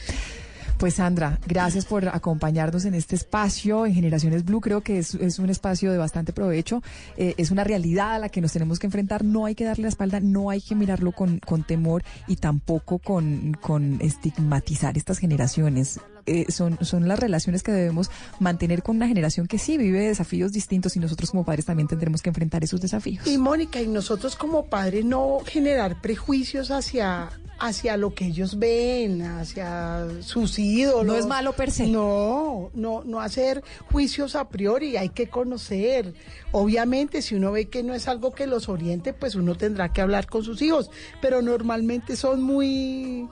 [0.80, 4.62] Pues Sandra, gracias por acompañarnos en este espacio en Generaciones Blue.
[4.62, 6.82] Creo que es, un espacio de bastante provecho.
[7.18, 9.26] Eh, es una realidad a la que nos tenemos que enfrentar.
[9.26, 13.00] No hay que darle la espalda, no hay que mirarlo con, con temor y tampoco
[13.00, 16.00] con, con estigmatizar estas generaciones.
[16.30, 20.52] Eh, son, son las relaciones que debemos mantener con una generación que sí vive desafíos
[20.52, 23.26] distintos y nosotros como padres también tendremos que enfrentar esos desafíos.
[23.26, 29.22] Y Mónica, y nosotros como padres no generar prejuicios hacia hacia lo que ellos ven,
[29.22, 31.06] hacia sus ídolos.
[31.06, 31.88] No es malo per se.
[31.88, 36.14] No, no, no hacer juicios a priori, hay que conocer.
[36.52, 40.02] Obviamente, si uno ve que no es algo que los oriente, pues uno tendrá que
[40.02, 40.90] hablar con sus hijos,
[41.22, 43.28] pero normalmente son muy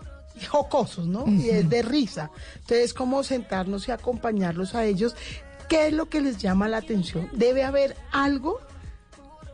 [0.49, 1.27] jocosos, ¿no?
[1.27, 2.31] Y es de risa.
[2.55, 5.15] Entonces, como sentarnos y acompañarlos a ellos.
[5.69, 7.29] ¿Qué es lo que les llama la atención?
[7.33, 8.61] Debe haber algo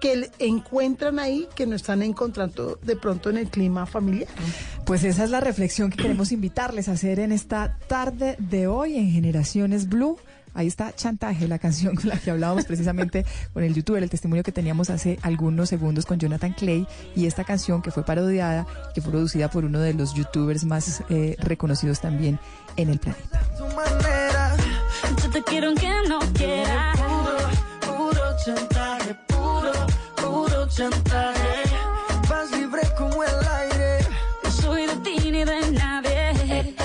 [0.04, 4.30] que encuentran ahí que no están encontrando de pronto en el clima familiar.
[4.86, 8.98] Pues esa es la reflexión que queremos invitarles a hacer en esta tarde de hoy
[8.98, 10.18] en Generaciones Blue.
[10.54, 14.43] Ahí está Chantaje, la canción con la que hablábamos precisamente con el youtuber, el testimonio
[14.43, 19.01] que teníamos hace algunos segundos con Jonathan Clay y esta canción que fue parodiada, que
[19.01, 22.39] fue producida por uno de los youtubers más eh, reconocidos también
[22.78, 23.41] en el planeta.
[25.22, 26.93] Yo te quiero aunque no quiera.
[26.95, 29.72] Puro, puro chantaje, puro,
[30.16, 31.64] puro chantaje.
[32.30, 33.99] Vas libre como el aire.
[34.43, 36.76] No soy de ti ni de nadie.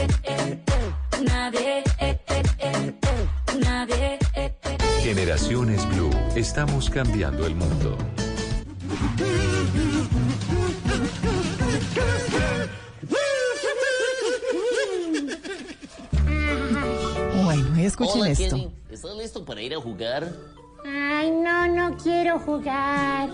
[1.24, 2.27] Nadie.
[5.02, 7.96] Generaciones Blue, estamos cambiando el mundo.
[17.44, 18.72] Bueno, escuchen esto.
[18.90, 20.32] ¿Estás listo para ir a jugar?
[20.84, 23.30] Ay, no, no quiero jugar.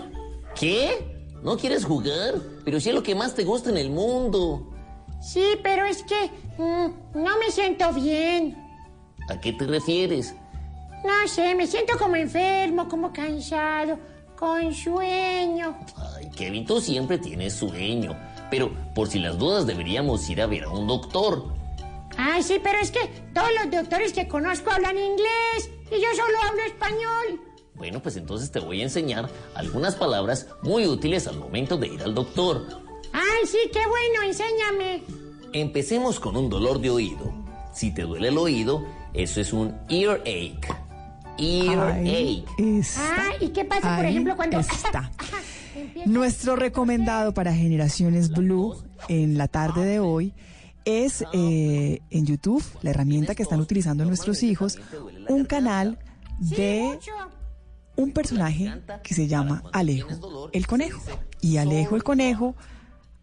[0.57, 1.29] ¿Qué?
[1.43, 2.35] ¿No quieres jugar?
[2.63, 4.71] Pero si es lo que más te gusta en el mundo.
[5.21, 8.64] Sí, pero es que mm, no me siento bien.
[9.27, 10.35] ¿A qué te refieres?
[11.03, 13.99] No sé, me siento como enfermo, como cansado,
[14.37, 15.77] con sueño.
[16.15, 18.17] Ay, Kevin, tú siempre tienes sueño.
[18.49, 21.45] Pero por si las dudas deberíamos ir a ver a un doctor.
[22.17, 26.37] Ay, sí, pero es que todos los doctores que conozco hablan inglés y yo solo
[26.47, 27.41] hablo español.
[27.75, 32.01] Bueno, pues entonces te voy a enseñar algunas palabras muy útiles al momento de ir
[32.03, 32.65] al doctor.
[33.11, 35.03] Ay, sí, qué bueno, enséñame.
[35.51, 37.33] Empecemos con un dolor de oído.
[37.73, 38.85] Si te duele el oído,
[39.15, 40.59] eso es un earache.
[41.37, 42.43] Earache.
[42.97, 44.59] Ah, ¿y qué pasa, por ejemplo, cuando...
[44.59, 45.11] está.
[46.05, 48.75] Nuestro recomendado para Generaciones Blue
[49.09, 50.33] en la tarde de hoy
[50.85, 54.79] es eh, en YouTube, la herramienta que están utilizando nuestros hijos,
[55.27, 55.97] un canal
[56.39, 56.99] de
[57.95, 58.71] un personaje
[59.03, 61.01] que se llama Alejo el Conejo.
[61.41, 62.55] Y Alejo el Conejo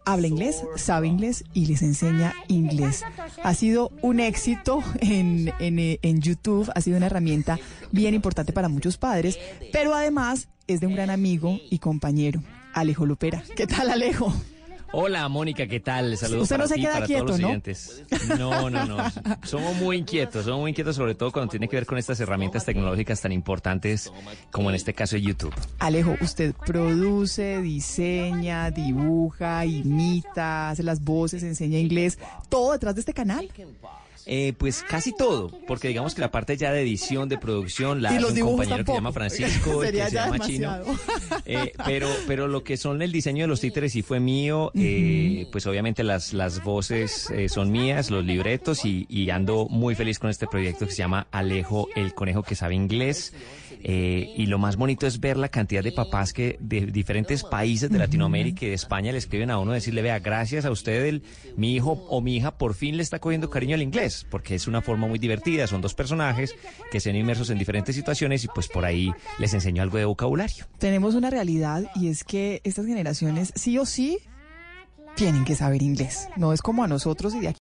[0.05, 3.05] habla inglés, sabe inglés y les enseña inglés.
[3.42, 7.59] Ha sido un éxito en, en, en YouTube, ha sido una herramienta
[7.90, 9.38] bien importante para muchos padres,
[9.72, 12.42] pero además es de un gran amigo y compañero,
[12.72, 13.42] Alejo Lupera.
[13.57, 14.32] ¿Qué tal, Alejo?
[14.95, 16.16] Hola, Mónica, ¿qué tal?
[16.18, 17.49] Saludos Usted no para se ti, queda para quieto, todos los ¿no?
[17.49, 18.03] oyentes.
[18.38, 18.97] No, no, no.
[19.43, 22.66] Somos muy inquietos, somos muy inquietos sobre todo cuando tiene que ver con estas herramientas
[22.66, 24.12] tecnológicas tan importantes
[24.51, 25.55] como en este caso YouTube.
[25.78, 32.18] Alejo, usted produce, diseña, dibuja, imita, hace las voces, enseña inglés,
[32.51, 33.51] todo detrás de este canal.
[34.26, 38.10] Eh, pues casi todo, porque digamos que la parte ya de edición, de producción, la
[38.10, 39.12] hace un compañero que se llama.
[39.12, 40.76] Francisco, que se llama Chino.
[41.44, 45.48] Eh, pero, pero lo que son el diseño de los títeres sí fue mío, eh,
[45.50, 50.18] pues obviamente las, las voces eh, son mías, los libretos y, y ando muy feliz
[50.18, 53.32] con este proyecto que se llama Alejo el Conejo que sabe inglés.
[53.84, 57.90] Eh, y lo más bonito es ver la cantidad de papás que de diferentes países
[57.90, 61.20] de Latinoamérica y de España le escriben a uno decirle, vea, gracias a usted,
[61.56, 64.68] mi hijo o mi hija por fin le está cogiendo cariño al inglés, porque es
[64.68, 66.54] una forma muy divertida, son dos personajes
[66.90, 70.04] que se ven inmersos en diferentes situaciones y pues por ahí les enseño algo de
[70.04, 70.66] vocabulario.
[70.78, 74.18] Tenemos una realidad y es que estas generaciones sí o sí
[75.14, 76.28] tienen que saber inglés.
[76.36, 77.50] No es como a nosotros y de aquí